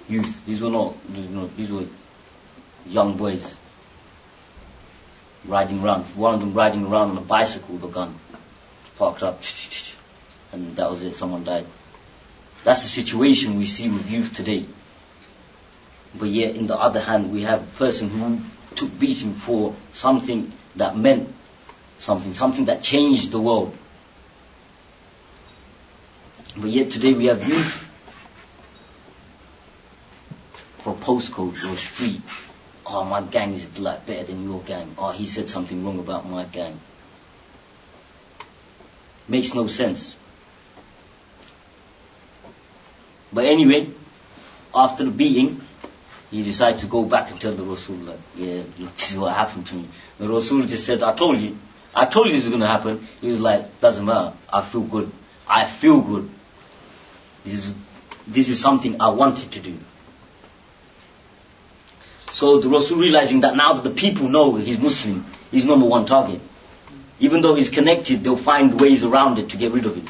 Youth, 0.09 0.45
these 0.47 0.61
were 0.61 0.71
not, 0.71 0.95
you 1.13 1.23
know, 1.23 1.51
these 1.57 1.71
were 1.71 1.87
young 2.87 3.17
boys 3.17 3.57
riding 5.47 5.83
around. 5.83 6.05
One 6.15 6.35
of 6.35 6.41
them 6.41 6.53
riding 6.53 6.85
around 6.87 7.11
on 7.11 7.19
a 7.19 7.23
bicycle 7.23 7.75
with 7.77 7.85
a 7.85 7.89
gun 7.89 8.15
parked 8.97 9.23
up, 9.23 9.41
and 10.53 10.77
that 10.77 10.91
was 10.91 11.03
it, 11.03 11.15
someone 11.15 11.45
died. 11.45 11.67
That's 12.65 12.83
the 12.83 12.89
situation 12.89 13.59
we 13.59 13.67
see 13.67 13.89
with 13.89 14.11
youth 14.11 14.35
today. 14.35 14.67
But 16.15 16.29
yet, 16.31 16.57
in 16.57 16.67
the 16.67 16.77
other 16.77 17.01
hand, 17.01 17.33
we 17.33 17.43
have 17.43 17.63
a 17.63 17.79
person 17.79 18.09
who 18.11 18.41
took 18.75 18.99
beating 18.99 19.35
for 19.35 19.75
something 19.93 20.53
that 20.77 20.97
meant 20.97 21.33
something, 21.99 22.35
something 22.35 22.67
that 22.67 22.83
changed 22.83 23.31
the 23.31 23.41
world. 23.41 23.77
But 26.57 26.71
yet 26.71 26.91
today 26.91 27.13
we 27.13 27.27
have 27.27 27.47
youth 27.47 27.83
for 30.79 30.95
postcode 30.95 31.73
or 31.73 31.77
street. 31.77 32.23
Oh, 32.87 33.05
my 33.05 33.21
gang 33.21 33.53
is 33.53 33.79
lot 33.79 34.07
better 34.07 34.25
than 34.25 34.45
your 34.45 34.61
gang. 34.63 34.95
Oh, 34.97 35.11
he 35.11 35.27
said 35.27 35.49
something 35.49 35.85
wrong 35.85 35.99
about 35.99 36.29
my 36.29 36.45
gang. 36.45 36.81
Makes 39.29 39.55
no 39.55 39.67
sense. 39.67 40.15
But 43.33 43.45
anyway, 43.47 43.89
after 44.75 45.05
the 45.05 45.11
beating, 45.11 45.61
he 46.31 46.43
decided 46.43 46.81
to 46.81 46.87
go 46.87 47.05
back 47.05 47.31
and 47.31 47.41
tell 47.41 47.53
the 47.53 47.63
Rasul 47.63 47.97
that, 48.07 48.19
yeah, 48.37 48.63
this 48.79 49.13
is 49.13 49.19
what 49.19 49.35
happened 49.35 49.67
to 49.69 49.75
me. 49.75 49.89
The 50.19 50.29
Rasul 50.29 50.63
just 50.63 50.87
said, 50.87 51.03
I 51.03 51.15
told 51.15 51.41
you. 51.41 51.57
I 51.95 52.05
told 52.05 52.27
you 52.27 52.33
this 52.33 52.45
was 52.45 52.51
going 52.51 52.61
to 52.61 52.69
happen. 52.69 53.07
He 53.21 53.29
was 53.29 53.41
like, 53.41 53.81
doesn't 53.81 54.05
matter. 54.05 54.33
I 54.53 54.61
feel 54.63 54.83
good. 54.83 55.11
I 55.49 55.65
feel 55.65 56.01
good. 56.01 56.29
This 57.45 57.67
is, 57.67 57.75
this 58.27 58.49
is 58.49 58.61
something 58.61 59.01
I 59.01 59.09
wanted 59.09 59.53
to 59.53 59.61
do. 59.61 59.79
So 62.33 62.59
the 62.59 62.69
Rasul 62.69 62.99
realizing 62.99 63.41
that 63.41 63.57
now 63.57 63.73
that 63.75 63.85
the 63.85 63.91
people 63.91 64.29
know 64.29 64.57
he's 64.57 64.79
Muslim, 64.79 65.25
he's 65.51 65.65
number 65.65 65.87
one 65.87 66.05
target. 66.05 66.41
Even 67.19 67.41
though 67.41 67.55
he's 67.55 67.71
connected, 67.71 68.23
they'll 68.23 68.37
find 68.37 68.81
ways 68.81 69.05
around 69.05 69.39
it 69.39 69.51
to 69.51 69.57
get 69.57 69.73
rid 69.73 69.87
of 69.87 69.97
him. 69.97 70.07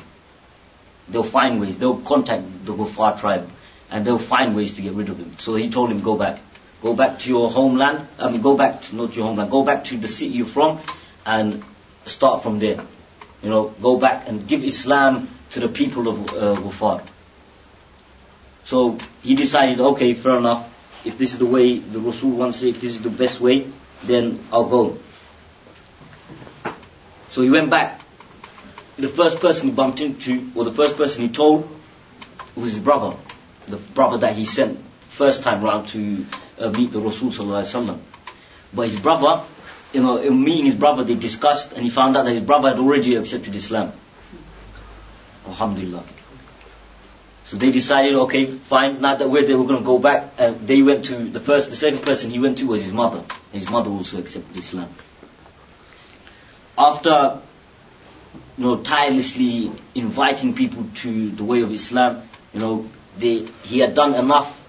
They'll 1.08 1.22
find 1.22 1.60
ways. 1.60 1.78
They'll 1.78 1.98
contact 1.98 2.64
the 2.64 2.72
Ghuffar 2.72 3.20
tribe 3.20 3.48
and 3.90 4.04
they'll 4.04 4.18
find 4.18 4.56
ways 4.56 4.74
to 4.74 4.82
get 4.82 4.94
rid 4.94 5.08
of 5.08 5.18
him. 5.18 5.36
So 5.38 5.54
he 5.54 5.70
told 5.70 5.90
him, 5.90 6.00
go 6.00 6.16
back. 6.16 6.40
Go 6.82 6.94
back 6.94 7.20
to 7.20 7.28
your 7.28 7.50
homeland. 7.50 8.06
I 8.18 8.30
mean, 8.30 8.42
go 8.42 8.56
back 8.56 8.82
to, 8.82 8.96
not 8.96 9.14
your 9.14 9.26
homeland. 9.26 9.50
Go 9.50 9.62
back 9.62 9.84
to 9.84 9.96
the 9.96 10.08
city 10.08 10.34
you're 10.34 10.46
from 10.46 10.80
and 11.24 11.62
start 12.04 12.42
from 12.42 12.58
there. 12.58 12.80
you 13.42 13.50
know, 13.50 13.68
go 13.80 13.96
back 13.98 14.28
and 14.28 14.46
give 14.48 14.64
Islam 14.64 15.28
to 15.50 15.60
the 15.60 15.68
people 15.68 16.08
of 16.08 16.18
uh, 16.30 16.60
Ghufar. 16.60 17.02
So 18.64 18.98
he 19.22 19.36
decided, 19.36 19.80
okay, 19.80 20.14
fair 20.14 20.38
enough. 20.38 20.72
If 21.04 21.18
this 21.18 21.32
is 21.32 21.38
the 21.38 21.46
way 21.46 21.78
the 21.78 22.00
Rasul 22.00 22.30
wants 22.30 22.62
it, 22.62 22.70
if 22.70 22.80
this 22.80 22.96
is 22.96 23.02
the 23.02 23.10
best 23.10 23.40
way, 23.40 23.66
then 24.02 24.40
I'll 24.52 24.64
go. 24.64 24.98
So 27.36 27.42
he 27.42 27.50
went 27.50 27.68
back. 27.68 28.00
The 28.96 29.10
first 29.10 29.40
person 29.40 29.68
he 29.68 29.74
bumped 29.74 30.00
into, 30.00 30.50
or 30.54 30.64
the 30.64 30.72
first 30.72 30.96
person 30.96 31.20
he 31.20 31.28
told, 31.28 31.68
was 32.54 32.70
his 32.70 32.80
brother. 32.80 33.14
The 33.68 33.76
brother 33.76 34.16
that 34.16 34.34
he 34.34 34.46
sent 34.46 34.78
first 35.10 35.42
time 35.42 35.62
round 35.62 35.88
to 35.88 36.24
uh, 36.58 36.70
meet 36.70 36.92
the 36.92 36.98
Rasul. 36.98 38.00
But 38.72 38.88
his 38.88 38.98
brother, 38.98 39.44
you 39.92 40.00
know, 40.00 40.16
in 40.16 40.42
meeting 40.42 40.64
his 40.64 40.76
brother, 40.76 41.04
they 41.04 41.14
discussed, 41.14 41.74
and 41.74 41.82
he 41.82 41.90
found 41.90 42.16
out 42.16 42.24
that 42.24 42.32
his 42.32 42.40
brother 42.40 42.70
had 42.70 42.78
already 42.78 43.16
accepted 43.16 43.54
Islam. 43.54 43.92
Alhamdulillah. 45.46 46.04
So 47.44 47.58
they 47.58 47.70
decided, 47.70 48.14
okay, 48.14 48.46
fine, 48.46 49.02
now 49.02 49.14
that 49.14 49.28
we're 49.28 49.44
there, 49.44 49.58
we're 49.58 49.68
going 49.68 49.80
to 49.80 49.84
go 49.84 49.98
back. 49.98 50.32
And 50.38 50.66
they 50.66 50.80
went 50.80 51.04
to, 51.12 51.28
the 51.28 51.40
first, 51.40 51.68
the 51.68 51.76
second 51.76 52.00
person 52.00 52.30
he 52.30 52.38
went 52.38 52.56
to 52.58 52.66
was 52.66 52.82
his 52.82 52.94
mother. 52.94 53.22
And 53.52 53.60
his 53.60 53.68
mother 53.68 53.90
also 53.90 54.18
accepted 54.20 54.56
Islam. 54.56 54.88
After, 56.78 57.40
you 58.58 58.64
know, 58.64 58.76
tirelessly 58.82 59.72
inviting 59.94 60.54
people 60.54 60.84
to 60.96 61.30
the 61.30 61.44
way 61.44 61.62
of 61.62 61.72
Islam, 61.72 62.28
you 62.52 62.60
know, 62.60 62.90
they, 63.18 63.44
he 63.64 63.78
had 63.78 63.94
done 63.94 64.14
enough 64.14 64.62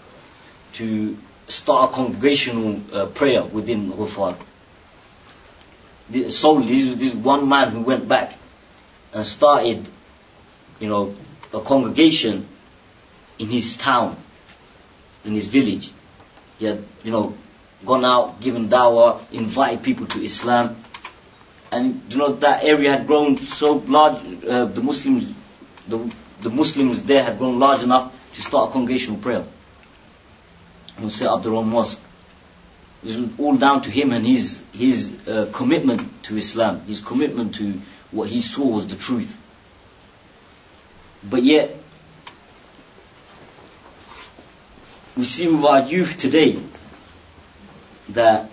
to 0.74 1.18
start 1.48 1.92
a 1.92 1.94
congregational 1.94 2.82
uh, 2.94 3.06
prayer 3.08 3.44
within 3.44 3.92
Ghufar. 3.92 4.38
The- 6.10 6.32
Solely, 6.32 6.68
this, 6.68 6.96
this 6.96 7.14
one 7.14 7.48
man 7.50 7.72
who 7.72 7.82
went 7.82 8.08
back 8.08 8.34
and 9.14 9.26
started, 9.26 9.88
you 10.80 10.88
know, 10.88 11.16
a 11.54 11.60
congregation 11.62 12.48
in 13.40 13.48
his 13.48 13.78
town, 13.78 14.18
in 15.26 15.34
his 15.34 15.48
village. 15.48 15.92
He 16.60 16.66
had, 16.66 16.84
you 17.04 17.12
know, 17.12 17.38
gone 17.86 18.04
out, 18.06 18.40
given 18.42 18.70
dawah, 18.70 19.22
invited 19.32 19.84
people 19.84 20.08
to 20.08 20.24
Islam. 20.24 20.76
And, 21.72 22.02
you 22.10 22.18
know, 22.18 22.34
that 22.34 22.64
area 22.64 22.98
had 22.98 23.08
grown 23.08 23.38
so 23.38 23.76
large, 23.76 24.24
uh, 24.46 24.66
the 24.66 24.82
Muslims, 24.82 25.34
the, 25.88 26.14
the 26.42 26.50
Muslims 26.50 27.04
there 27.04 27.24
had 27.24 27.38
grown 27.38 27.60
large 27.60 27.84
enough 27.84 28.14
to 28.36 28.42
start 28.42 28.70
a 28.70 28.72
congregational 28.72 29.20
prayer. 29.20 29.44
And 30.98 31.12
set 31.12 31.28
up 31.28 31.44
their 31.44 31.54
own 31.54 31.70
mosque. 31.70 32.02
This 33.04 33.18
was 33.18 33.30
all 33.38 33.56
down 33.56 33.84
to 33.84 33.92
him 33.92 34.12
and 34.12 34.26
his, 34.26 34.62
his 34.74 35.16
uh, 35.28 35.50
commitment 35.52 36.24
to 36.24 36.38
Islam, 36.38 36.82
his 36.86 37.02
commitment 37.02 37.56
to 37.56 37.80
what 38.12 38.30
he 38.30 38.42
saw 38.42 38.66
was 38.66 38.88
the 38.88 38.96
truth. 38.96 39.40
But 41.24 41.44
yet, 41.44 41.76
we 45.16 45.24
see 45.26 45.48
with 45.48 45.64
our 45.64 45.82
youth 45.82 46.18
today 46.18 46.60
that 48.10 48.50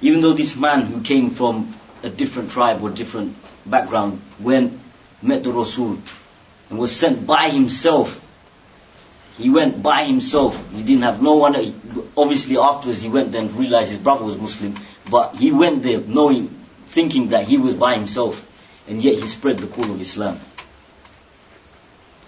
even 0.00 0.20
though 0.20 0.32
this 0.32 0.56
man 0.56 0.82
who 0.82 1.00
came 1.00 1.30
from 1.30 1.74
a 2.02 2.08
different 2.08 2.50
tribe 2.50 2.82
or 2.82 2.90
different 2.90 3.34
background 3.64 4.20
went, 4.40 4.78
met 5.22 5.42
the 5.42 5.52
Rasul, 5.52 5.98
and 6.70 6.78
was 6.78 6.94
sent 6.94 7.26
by 7.26 7.50
himself, 7.50 8.20
he 9.38 9.50
went 9.50 9.82
by 9.82 10.04
himself. 10.04 10.70
He 10.72 10.82
didn't 10.82 11.02
have 11.02 11.20
no 11.20 11.34
one. 11.34 11.56
Obviously, 12.16 12.56
afterwards 12.56 13.02
he 13.02 13.08
went 13.08 13.34
and 13.34 13.52
realized 13.54 13.90
his 13.90 13.98
brother 13.98 14.24
was 14.24 14.38
Muslim, 14.38 14.76
but 15.10 15.34
he 15.34 15.50
went 15.50 15.82
there 15.82 16.00
knowing, 16.00 16.48
thinking 16.86 17.28
that 17.28 17.46
he 17.46 17.58
was 17.58 17.74
by 17.74 17.94
himself, 17.94 18.48
and 18.86 19.02
yet 19.02 19.14
he 19.14 19.26
spread 19.26 19.58
the 19.58 19.66
call 19.66 19.90
of 19.90 20.00
Islam. 20.00 20.38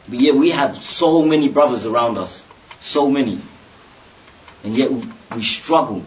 But 0.08 0.20
yet 0.20 0.34
we 0.34 0.50
have 0.50 0.82
so 0.82 1.24
many 1.24 1.48
brothers 1.48 1.86
around 1.86 2.18
us, 2.18 2.44
so 2.80 3.08
many, 3.08 3.40
and 4.64 4.76
yet 4.76 4.90
we, 4.90 5.02
we 5.34 5.42
struggle 5.42 6.04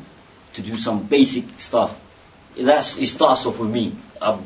to 0.53 0.61
do 0.61 0.77
some 0.77 1.03
basic 1.03 1.59
stuff. 1.59 1.99
That's 2.57 2.97
it 2.97 3.07
starts 3.07 3.45
off 3.45 3.59
with 3.59 3.69
me. 3.69 3.95
Um, 4.21 4.45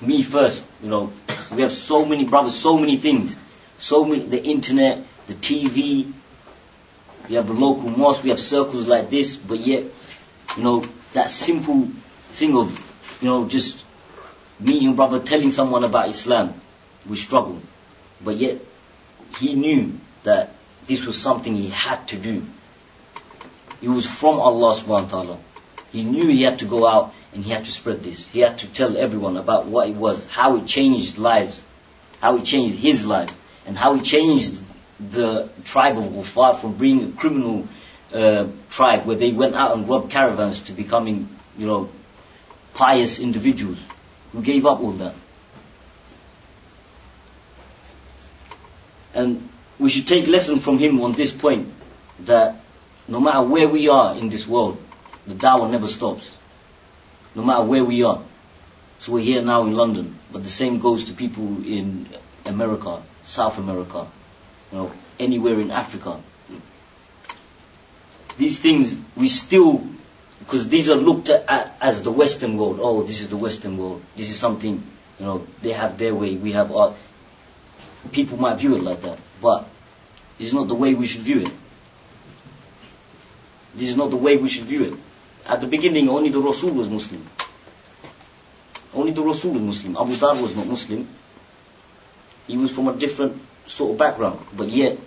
me 0.00 0.22
first, 0.22 0.64
you 0.82 0.88
know. 0.88 1.12
We 1.50 1.62
have 1.62 1.72
so 1.72 2.04
many 2.04 2.24
brothers, 2.24 2.54
so 2.54 2.78
many 2.78 2.96
things, 2.96 3.36
so 3.78 4.04
many. 4.04 4.24
The 4.24 4.42
internet, 4.42 5.04
the 5.26 5.34
TV. 5.34 6.12
We 7.28 7.34
have 7.36 7.46
the 7.46 7.54
local 7.54 7.90
mosque. 7.90 8.24
We 8.24 8.30
have 8.30 8.40
circles 8.40 8.86
like 8.86 9.10
this, 9.10 9.36
but 9.36 9.60
yet, 9.60 9.84
you 10.56 10.62
know, 10.62 10.84
that 11.12 11.30
simple 11.30 11.88
thing 12.30 12.56
of, 12.56 12.70
you 13.20 13.28
know, 13.28 13.46
just 13.48 13.76
meeting 14.58 14.96
brother, 14.96 15.20
telling 15.20 15.50
someone 15.50 15.84
about 15.84 16.08
Islam, 16.08 16.54
we 17.08 17.16
struggle. 17.16 17.60
But 18.24 18.36
yet, 18.36 18.58
he 19.38 19.54
knew 19.54 19.98
that 20.24 20.54
this 20.86 21.04
was 21.04 21.20
something 21.20 21.54
he 21.54 21.68
had 21.68 22.08
to 22.08 22.16
do. 22.16 22.44
It 23.82 23.88
was 23.88 24.06
from 24.06 24.38
Allah 24.38 24.76
subhanahu 24.76 24.86
wa 24.86 25.08
ta'ala. 25.08 25.38
He 25.90 26.04
knew 26.04 26.26
he 26.28 26.42
had 26.42 26.60
to 26.60 26.64
go 26.64 26.86
out 26.86 27.12
and 27.34 27.44
he 27.44 27.50
had 27.50 27.64
to 27.64 27.70
spread 27.70 28.02
this. 28.02 28.26
He 28.28 28.40
had 28.40 28.58
to 28.58 28.66
tell 28.68 28.96
everyone 28.96 29.36
about 29.36 29.66
what 29.66 29.88
it 29.88 29.96
was, 29.96 30.24
how 30.26 30.56
it 30.56 30.66
changed 30.66 31.18
lives, 31.18 31.62
how 32.20 32.36
it 32.36 32.44
changed 32.44 32.78
his 32.78 33.04
life, 33.04 33.32
and 33.66 33.76
how 33.76 33.96
it 33.96 34.04
changed 34.04 34.62
the 35.10 35.48
tribe 35.64 35.98
of 35.98 36.04
Ghufar 36.04 36.60
from 36.60 36.74
being 36.74 37.08
a 37.08 37.12
criminal 37.12 37.66
uh, 38.12 38.46
tribe 38.70 39.04
where 39.04 39.16
they 39.16 39.32
went 39.32 39.54
out 39.56 39.76
and 39.76 39.88
robbed 39.88 40.10
caravans 40.10 40.60
to 40.62 40.72
becoming, 40.72 41.28
you 41.58 41.66
know, 41.66 41.90
pious 42.74 43.18
individuals 43.18 43.78
who 44.32 44.42
gave 44.42 44.64
up 44.64 44.80
all 44.80 44.92
that. 44.92 45.14
And 49.14 49.48
we 49.78 49.90
should 49.90 50.06
take 50.06 50.26
lesson 50.26 50.60
from 50.60 50.78
him 50.78 51.00
on 51.02 51.12
this 51.12 51.32
point 51.32 51.68
that 52.20 52.61
no 53.12 53.20
matter 53.20 53.42
where 53.42 53.68
we 53.68 53.90
are 53.90 54.16
in 54.16 54.30
this 54.30 54.46
world, 54.48 54.82
the 55.26 55.34
dawah 55.34 55.70
never 55.70 55.86
stops. 55.86 56.32
No 57.34 57.44
matter 57.44 57.62
where 57.62 57.84
we 57.84 58.04
are. 58.04 58.22
So 59.00 59.12
we're 59.12 59.22
here 59.22 59.42
now 59.42 59.66
in 59.66 59.74
London, 59.74 60.18
but 60.32 60.42
the 60.42 60.48
same 60.48 60.78
goes 60.80 61.04
to 61.04 61.12
people 61.12 61.44
in 61.62 62.08
America, 62.46 63.02
South 63.24 63.58
America, 63.58 64.06
you 64.70 64.78
know, 64.78 64.92
anywhere 65.20 65.60
in 65.60 65.70
Africa. 65.70 66.20
These 68.38 68.60
things 68.60 68.96
we 69.14 69.28
still, 69.28 69.86
because 70.38 70.70
these 70.70 70.88
are 70.88 70.94
looked 70.94 71.28
at 71.28 71.76
as 71.82 72.02
the 72.02 72.10
Western 72.10 72.56
world. 72.56 72.78
Oh, 72.80 73.02
this 73.02 73.20
is 73.20 73.28
the 73.28 73.36
Western 73.36 73.76
world. 73.76 74.02
This 74.16 74.30
is 74.30 74.38
something, 74.38 74.82
you 75.18 75.26
know, 75.26 75.46
they 75.60 75.72
have 75.72 75.98
their 75.98 76.14
way, 76.14 76.36
we 76.36 76.52
have 76.52 76.72
our. 76.72 76.94
People 78.10 78.38
might 78.38 78.56
view 78.56 78.74
it 78.76 78.82
like 78.82 79.02
that, 79.02 79.18
but 79.42 79.68
it's 80.38 80.54
not 80.54 80.68
the 80.68 80.74
way 80.74 80.94
we 80.94 81.06
should 81.06 81.20
view 81.20 81.40
it. 81.40 81.52
This 83.74 83.88
is 83.88 83.96
not 83.96 84.10
the 84.10 84.16
way 84.16 84.36
we 84.36 84.48
should 84.48 84.64
view 84.64 84.84
it. 84.84 84.94
At 85.46 85.60
the 85.60 85.66
beginning, 85.66 86.08
only 86.08 86.30
the 86.30 86.40
Rasul 86.40 86.70
was 86.70 86.88
Muslim. 86.88 87.26
Only 88.94 89.12
the 89.12 89.22
Rasul 89.22 89.52
was 89.52 89.62
Muslim. 89.62 89.96
Abu 89.96 90.12
Dhar 90.12 90.40
was 90.40 90.54
not 90.54 90.66
Muslim. 90.66 91.08
He 92.46 92.56
was 92.58 92.74
from 92.74 92.88
a 92.88 92.94
different 92.94 93.40
sort 93.66 93.92
of 93.92 93.98
background, 93.98 94.40
but 94.54 94.68
yet 94.68 94.98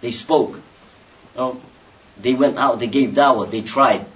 they 0.00 0.10
spoke. 0.10 0.54
You 0.54 1.40
know, 1.40 1.60
they 2.20 2.34
went 2.34 2.56
out, 2.56 2.78
they 2.78 2.86
gave 2.86 3.10
dawah, 3.10 3.50
they 3.50 3.62
tried. 3.62 4.06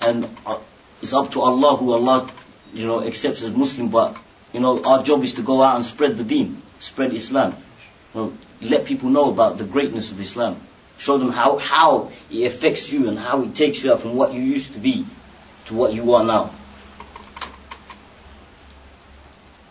And 0.00 0.28
uh, 0.44 0.58
it's 1.02 1.12
up 1.12 1.32
to 1.32 1.42
Allah 1.42 1.76
who 1.76 1.92
Allah, 1.92 2.30
you 2.72 2.86
know, 2.86 3.02
accepts 3.02 3.42
as 3.42 3.50
Muslim, 3.52 3.88
but, 3.88 4.16
you 4.52 4.60
know, 4.60 4.82
our 4.84 5.02
job 5.02 5.24
is 5.24 5.34
to 5.34 5.42
go 5.42 5.62
out 5.62 5.76
and 5.76 5.84
spread 5.84 6.16
the 6.16 6.24
deen, 6.24 6.62
spread 6.78 7.12
Islam. 7.12 7.56
You 8.14 8.20
know, 8.20 8.32
let 8.60 8.84
people 8.84 9.10
know 9.10 9.30
about 9.30 9.58
the 9.58 9.64
greatness 9.64 10.12
of 10.12 10.20
Islam. 10.20 10.60
Show 10.98 11.18
them 11.18 11.30
how, 11.30 11.58
how 11.58 12.10
it 12.30 12.46
affects 12.46 12.90
you 12.90 13.08
and 13.08 13.18
how 13.18 13.42
it 13.42 13.54
takes 13.54 13.84
you 13.84 13.92
out 13.92 14.00
from 14.00 14.14
what 14.14 14.32
you 14.32 14.40
used 14.40 14.72
to 14.72 14.78
be 14.78 15.06
to 15.66 15.74
what 15.74 15.92
you 15.92 16.14
are 16.14 16.24
now. 16.24 16.50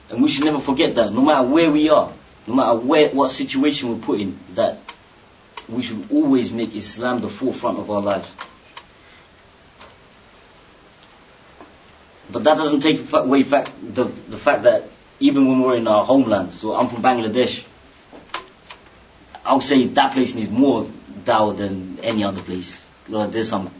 And 0.10 0.22
we 0.22 0.30
should 0.30 0.46
never 0.46 0.60
forget 0.60 0.96
that, 0.96 1.12
no 1.12 1.22
matter 1.22 1.48
where 1.48 1.72
we 1.72 1.90
are, 1.90 2.12
no 2.48 2.54
matter 2.54 2.76
where, 2.76 3.10
what 3.10 3.32
situation 3.32 3.90
we're 3.90 4.06
put 4.06 4.20
in, 4.20 4.38
that 4.54 4.80
we 5.68 5.82
should 5.82 6.12
always 6.12 6.52
make 6.52 6.76
Islam 6.76 7.22
the 7.22 7.30
forefront 7.30 7.80
of 7.80 7.90
our 7.90 8.02
lives. 8.02 8.32
But 12.32 12.44
that 12.44 12.58
doesn't 12.58 12.82
take 12.82 13.12
away 13.14 13.44
fact, 13.44 13.72
the, 13.82 14.04
the 14.04 14.38
fact 14.38 14.64
that 14.64 14.84
even 15.20 15.48
when 15.48 15.62
we're 15.62 15.78
in 15.78 15.88
our 15.88 16.06
homeland, 16.06 16.52
so 16.52 16.76
I'm 16.76 16.88
from 16.88 17.02
Bangladesh, 17.02 17.66
I 19.44 19.54
would 19.54 19.64
say 19.64 19.88
that 19.88 20.14
place 20.14 20.36
needs 20.36 20.50
more 20.50 20.88
dawah 21.26 21.56
than 21.58 22.00
any 22.02 22.24
other 22.24 22.42
place. 22.42 22.84
Lord, 23.08 23.32
there's 23.32 23.50
some 23.50 23.72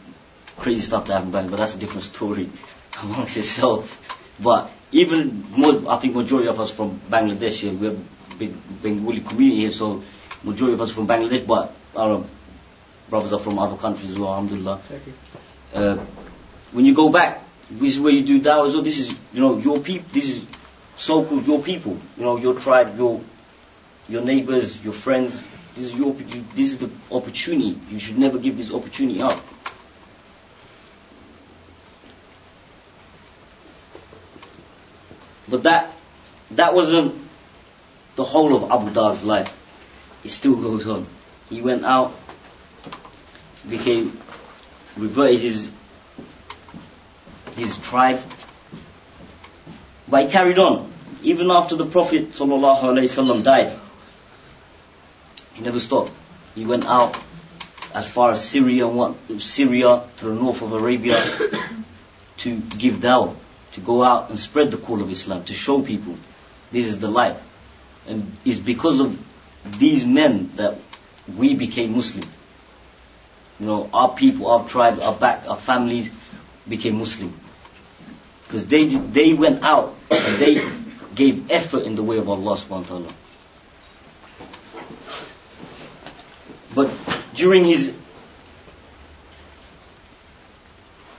crazy 0.58 0.80
stuff 0.80 1.06
that 1.06 1.14
happened 1.14 1.32
back, 1.32 1.50
but 1.50 1.56
that's 1.56 1.74
a 1.74 1.78
different 1.78 2.04
story 2.04 2.50
amongst 3.02 3.36
itself. 3.36 4.00
But 4.40 4.70
even 4.92 5.44
more, 5.56 5.90
I 5.90 5.96
think 5.96 6.14
majority 6.14 6.48
of 6.48 6.60
us 6.60 6.70
from 6.70 7.00
Bangladesh 7.10 7.60
here, 7.60 7.72
we 7.72 7.86
have 7.86 7.98
a 7.98 8.34
big 8.36 8.82
Bengali 8.82 9.20
community 9.20 9.60
here, 9.62 9.72
so 9.72 10.02
majority 10.44 10.74
of 10.74 10.80
us 10.80 10.92
from 10.92 11.06
Bangladesh, 11.06 11.46
but 11.46 11.72
our 11.96 12.24
brothers 13.08 13.32
are 13.32 13.38
from 13.38 13.58
other 13.58 13.76
countries 13.76 14.10
as 14.10 14.18
well, 14.18 14.30
alhamdulillah. 14.30 14.80
Uh, 15.72 15.96
when 16.72 16.84
you 16.84 16.94
go 16.94 17.10
back, 17.10 17.46
This 17.70 17.94
is 17.94 18.00
where 18.00 18.12
you 18.12 18.24
do 18.24 18.40
dawah. 18.40 18.70
So 18.70 18.80
this 18.80 18.98
is, 18.98 19.10
you 19.32 19.40
know, 19.40 19.58
your 19.58 19.80
people. 19.80 20.06
This 20.12 20.28
is 20.30 20.44
so-called 20.98 21.46
your 21.46 21.62
people. 21.62 21.98
You 22.16 22.24
know, 22.24 22.36
your 22.36 22.58
tribe, 22.58 22.96
your 22.96 23.20
your 24.08 24.22
neighbors, 24.22 24.82
your 24.84 24.92
friends. 24.92 25.42
This 25.76 25.86
is 25.86 25.92
your. 25.92 26.14
This 26.54 26.72
is 26.72 26.78
the 26.78 26.90
opportunity. 27.10 27.78
You 27.90 27.98
should 27.98 28.18
never 28.18 28.38
give 28.38 28.56
this 28.56 28.72
opportunity 28.72 29.20
up. 29.20 29.38
But 35.48 35.64
that 35.64 35.92
that 36.52 36.74
wasn't 36.74 37.14
the 38.16 38.24
whole 38.24 38.56
of 38.56 38.70
Abu 38.70 38.92
Dar's 38.92 39.22
life. 39.22 39.54
It 40.24 40.30
still 40.30 40.56
goes 40.56 40.88
on. 40.88 41.06
He 41.50 41.60
went 41.60 41.84
out, 41.84 42.12
became 43.68 44.18
reverted 44.96 45.40
his 45.40 45.70
his 47.54 47.78
tribe, 47.78 48.20
but 50.08 50.24
he 50.24 50.30
carried 50.30 50.58
on. 50.58 50.92
Even 51.22 51.50
after 51.50 51.76
the 51.76 51.86
Prophet 51.86 52.32
ﷺ 52.32 53.42
died, 53.42 53.78
he 55.56 55.62
never 55.62 55.80
stopped. 55.80 56.12
He 56.54 56.64
went 56.64 56.84
out 56.84 57.16
as 57.94 58.08
far 58.08 58.32
as 58.32 58.46
Syria, 58.46 59.14
Syria 59.38 60.02
to 60.18 60.24
the 60.26 60.34
north 60.34 60.62
of 60.62 60.72
Arabia, 60.72 61.16
to 62.38 62.56
give 62.60 62.96
dawah 62.96 63.34
to 63.76 63.80
go 63.82 64.02
out 64.02 64.30
and 64.30 64.40
spread 64.40 64.70
the 64.70 64.78
call 64.78 65.02
of 65.02 65.10
Islam, 65.10 65.44
to 65.44 65.52
show 65.52 65.82
people 65.82 66.16
this 66.72 66.86
is 66.86 66.98
the 66.98 67.08
life. 67.10 67.36
And 68.08 68.34
it's 68.42 68.58
because 68.58 69.00
of 69.00 69.22
these 69.78 70.06
men 70.06 70.50
that 70.56 70.78
we 71.36 71.54
became 71.54 71.94
Muslim. 71.94 72.26
You 73.60 73.66
know, 73.66 73.90
our 73.92 74.14
people, 74.14 74.46
our 74.46 74.66
tribe, 74.66 75.00
our 75.00 75.14
back, 75.14 75.46
our 75.46 75.58
families 75.58 76.10
became 76.66 76.98
Muslim. 76.98 77.38
Because 78.44 78.64
they, 78.66 78.86
they 78.86 79.34
went 79.34 79.62
out 79.62 79.94
and 80.10 80.38
they 80.38 80.66
gave 81.14 81.50
effort 81.50 81.84
in 81.84 81.96
the 81.96 82.02
way 82.02 82.16
of 82.16 82.30
Allah 82.30 82.56
subhanahu 82.56 82.80
wa 82.80 82.98
ta'ala. 82.98 83.12
But 86.76 86.90
during 87.34 87.64
his 87.64 87.96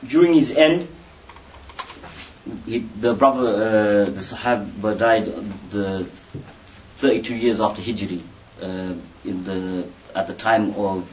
during 0.08 0.36
his 0.36 0.52
end, 0.52 0.88
he, 2.68 2.78
the 2.78 3.16
brother, 3.16 3.48
uh, 3.48 4.06
the 4.06 4.22
Sahaba 4.22 4.96
died 4.96 5.26
the 5.72 6.04
32 6.98 7.36
years 7.36 7.60
after 7.60 7.82
Hijri, 7.82 8.22
uh, 8.62 8.94
in 9.26 9.44
the 9.46 9.90
at 10.14 10.28
the 10.28 10.36
time 10.36 10.76
of 10.76 11.10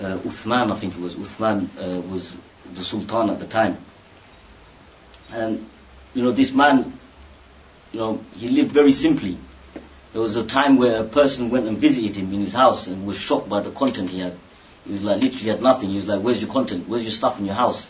uh, 0.00 0.16
Uthman, 0.30 0.72
I 0.72 0.76
think 0.76 0.94
it 0.94 1.00
was 1.00 1.14
Uthman 1.14 1.68
uh, 1.78 2.00
was 2.00 2.34
the 2.72 2.82
Sultan 2.82 3.28
at 3.28 3.38
the 3.38 3.46
time, 3.46 3.76
and 5.30 5.68
you 6.14 6.22
know 6.22 6.30
this 6.30 6.52
man, 6.52 6.98
you 7.92 7.98
know 7.98 8.24
he 8.34 8.48
lived 8.48 8.72
very 8.72 8.92
simply. 8.92 9.36
There 10.12 10.20
was 10.20 10.36
a 10.36 10.44
time 10.44 10.76
where 10.76 11.00
a 11.00 11.04
person 11.04 11.50
went 11.50 11.66
and 11.68 11.78
visited 11.78 12.16
him 12.16 12.32
in 12.32 12.40
his 12.40 12.52
house 12.52 12.88
and 12.88 13.06
was 13.06 13.18
shocked 13.18 13.48
by 13.48 13.60
the 13.60 13.70
content 13.70 14.10
he 14.10 14.20
had. 14.20 14.36
He 14.84 14.92
was 14.92 15.04
like 15.04 15.22
literally 15.22 15.50
had 15.50 15.62
nothing. 15.62 15.90
He 15.90 15.96
was 15.96 16.08
like, 16.08 16.20
"Where's 16.20 16.42
your 16.42 16.50
content? 16.50 16.88
Where's 16.88 17.02
your 17.02 17.12
stuff 17.12 17.38
in 17.38 17.46
your 17.46 17.54
house?" 17.54 17.88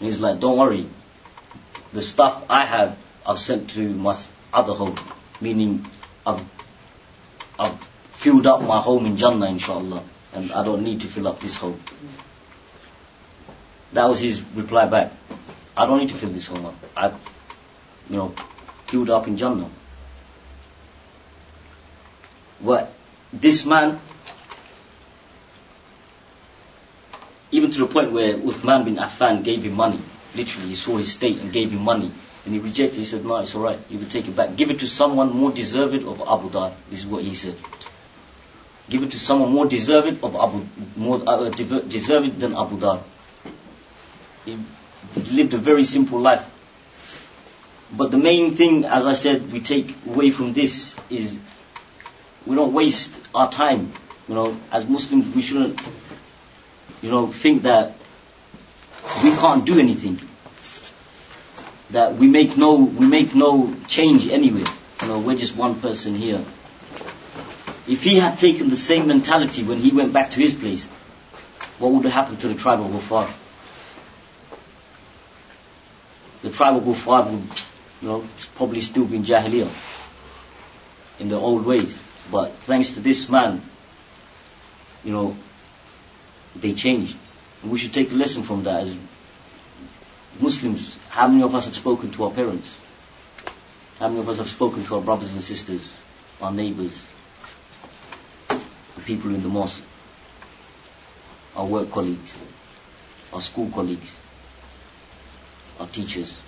And 0.00 0.08
he's 0.08 0.20
like, 0.20 0.40
"Don't 0.40 0.56
worry, 0.56 0.86
the 1.92 2.02
stuff 2.02 2.44
I 2.50 2.64
have, 2.64 2.98
I've 3.26 3.38
sent 3.38 3.70
to 3.70 3.88
my 3.88 4.16
other 4.52 4.72
home, 4.72 4.98
meaning 5.40 5.86
I've, 6.26 6.44
I've 7.58 7.76
filled 8.10 8.46
up 8.46 8.62
my 8.62 8.80
home 8.80 9.06
in 9.06 9.16
Jannah, 9.16 9.46
inshallah, 9.46 10.02
and 10.32 10.52
I 10.52 10.64
don't 10.64 10.82
need 10.82 11.02
to 11.02 11.06
fill 11.06 11.28
up 11.28 11.40
this 11.40 11.56
home. 11.56 11.80
That 13.92 14.08
was 14.08 14.18
his 14.18 14.42
reply 14.54 14.86
back. 14.86 15.12
I 15.76 15.86
don't 15.86 15.98
need 15.98 16.08
to 16.08 16.16
fill 16.16 16.30
this 16.30 16.48
home 16.48 16.66
up. 16.66 16.74
I, 16.96 17.08
you 18.10 18.16
know, 18.16 18.34
filled 18.86 19.10
up 19.10 19.28
in 19.28 19.36
Jannah. 19.36 19.70
But 22.64 22.92
this 23.32 23.66
man, 23.66 24.00
even 27.50 27.70
to 27.70 27.78
the 27.80 27.86
point 27.86 28.12
where 28.12 28.36
Uthman 28.36 28.84
bin 28.84 28.96
Affan 28.96 29.44
gave 29.44 29.62
him 29.64 29.74
money 29.74 30.00
literally 30.34 30.68
he 30.68 30.76
saw 30.76 30.96
his 30.96 31.12
state 31.12 31.38
and 31.38 31.52
gave 31.52 31.70
him 31.70 31.82
money. 31.82 32.10
And 32.44 32.54
he 32.54 32.60
rejected. 32.60 32.98
He 32.98 33.04
said, 33.04 33.24
no, 33.24 33.38
it's 33.38 33.54
alright. 33.54 33.78
You 33.88 33.98
can 33.98 34.08
take 34.08 34.28
it 34.28 34.36
back. 34.36 34.56
Give 34.56 34.70
it 34.70 34.80
to 34.80 34.88
someone 34.88 35.30
more 35.32 35.50
deserving 35.50 36.06
of 36.06 36.20
Abu 36.20 36.50
Dar. 36.50 36.72
This 36.90 37.00
is 37.00 37.06
what 37.06 37.22
he 37.22 37.34
said. 37.34 37.56
Give 38.90 39.02
it 39.02 39.12
to 39.12 39.18
someone 39.18 39.50
more 39.50 39.66
deserving 39.66 40.22
of 40.22 40.34
Abu, 40.36 40.66
more 40.94 41.22
uh, 41.26 41.48
deserving 41.48 42.38
than 42.38 42.54
Abu 42.54 42.78
Dar. 42.78 43.00
He 44.44 44.58
lived 45.32 45.54
a 45.54 45.58
very 45.58 45.84
simple 45.84 46.20
life. 46.20 46.50
But 47.90 48.10
the 48.10 48.18
main 48.18 48.56
thing, 48.56 48.84
as 48.84 49.06
I 49.06 49.14
said, 49.14 49.50
we 49.52 49.60
take 49.60 49.94
away 50.06 50.30
from 50.30 50.52
this 50.52 50.94
is 51.08 51.38
we 52.46 52.56
don't 52.56 52.72
waste 52.72 53.18
our 53.34 53.50
time. 53.50 53.92
You 54.28 54.34
know, 54.34 54.56
as 54.72 54.88
Muslims, 54.88 55.34
we 55.34 55.42
shouldn't, 55.42 55.82
you 57.02 57.10
know, 57.10 57.26
think 57.28 57.62
that 57.62 57.94
we 59.22 59.30
can't 59.32 59.64
do 59.64 59.78
anything. 59.78 60.20
That 61.90 62.16
we 62.16 62.26
make 62.26 62.56
no, 62.56 62.76
we 62.76 63.06
make 63.06 63.34
no 63.34 63.74
change 63.86 64.28
anywhere. 64.28 64.66
You 65.02 65.08
know, 65.08 65.18
we're 65.18 65.36
just 65.36 65.56
one 65.56 65.80
person 65.80 66.14
here. 66.14 66.42
If 67.86 68.02
he 68.02 68.16
had 68.16 68.38
taken 68.38 68.70
the 68.70 68.76
same 68.76 69.06
mentality 69.06 69.62
when 69.62 69.78
he 69.78 69.90
went 69.90 70.12
back 70.12 70.30
to 70.32 70.40
his 70.40 70.54
place, 70.54 70.86
what 71.78 71.92
would 71.92 72.04
have 72.04 72.12
happened 72.12 72.40
to 72.40 72.48
the 72.48 72.54
tribe 72.54 72.80
of 72.80 72.86
Ghufar? 72.86 73.30
The 76.42 76.50
tribe 76.50 76.76
of 76.76 76.84
Ghufar 76.84 77.30
would, 77.30 77.42
you 78.00 78.08
know, 78.08 78.24
probably 78.54 78.80
still 78.80 79.04
be 79.04 79.16
in 79.16 79.24
Jahiliyyah, 79.24 79.68
in 81.20 81.28
the 81.28 81.36
old 81.36 81.66
ways. 81.66 81.98
But 82.30 82.52
thanks 82.60 82.94
to 82.94 83.00
this 83.00 83.28
man, 83.28 83.62
you 85.04 85.12
know, 85.12 85.36
they 86.56 86.74
changed. 86.74 87.16
And 87.62 87.70
we 87.70 87.78
should 87.78 87.92
take 87.92 88.12
a 88.12 88.14
lesson 88.14 88.42
from 88.42 88.64
that 88.64 88.86
as 88.86 88.96
Muslims. 90.40 90.96
How 91.08 91.28
many 91.28 91.42
of 91.42 91.54
us 91.54 91.66
have 91.66 91.76
spoken 91.76 92.10
to 92.12 92.24
our 92.24 92.30
parents? 92.30 92.74
How 93.98 94.08
many 94.08 94.20
of 94.20 94.28
us 94.28 94.38
have 94.38 94.48
spoken 94.48 94.84
to 94.84 94.96
our 94.96 95.00
brothers 95.00 95.32
and 95.32 95.42
sisters, 95.42 95.92
our 96.40 96.50
neighbors, 96.50 97.06
the 98.48 99.00
people 99.04 99.34
in 99.34 99.42
the 99.42 99.48
mosque, 99.48 99.82
our 101.56 101.66
work 101.66 101.90
colleagues, 101.90 102.36
our 103.32 103.40
school 103.40 103.70
colleagues, 103.70 104.14
our 105.78 105.86
teachers? 105.86 106.38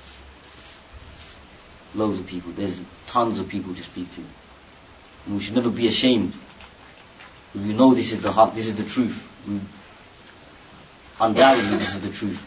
Loads 1.95 2.19
of 2.19 2.27
people. 2.27 2.53
There's 2.53 2.83
tons 3.07 3.39
of 3.39 3.49
people 3.49 3.75
to 3.75 3.83
speak 3.83 4.13
to. 4.17 4.23
We 5.29 5.41
should 5.41 5.55
never 5.55 5.71
be 5.71 5.89
ashamed. 5.89 6.33
We 7.55 7.73
know 7.73 7.95
this 7.95 8.13
is 8.13 8.23
the 8.23 8.33
heart, 8.33 8.55
this 8.55 8.67
is 8.67 8.77
the 8.77 8.85
truth. 8.85 9.23
We 9.49 9.61
Undoubtedly, 11.19 11.79
this 11.79 11.95
is 11.95 12.01
the 12.03 12.11
truth. 12.11 12.47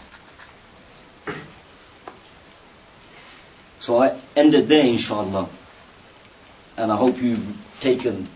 So 3.79 4.03
I 4.03 4.19
ended 4.35 4.67
there, 4.67 4.85
inshallah. 4.85 5.49
And 6.77 6.91
I 6.91 6.95
hope 6.95 7.21
you've 7.21 7.57
taken 7.79 8.29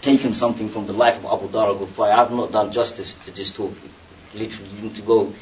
taken 0.00 0.32
something 0.32 0.70
from 0.70 0.86
the 0.86 0.92
life 0.92 1.22
of 1.24 1.26
Abu 1.26 1.52
Dar 1.52 1.68
al-Ghufari. 1.68 2.12
I 2.12 2.16
have 2.16 2.32
not 2.32 2.52
done 2.52 2.72
justice 2.72 3.14
to 3.26 3.30
this 3.30 3.50
talk. 3.50 3.74
Literally, 4.34 4.70
you 4.70 4.82
need 4.82 4.96
to 4.96 5.02
go 5.02 5.34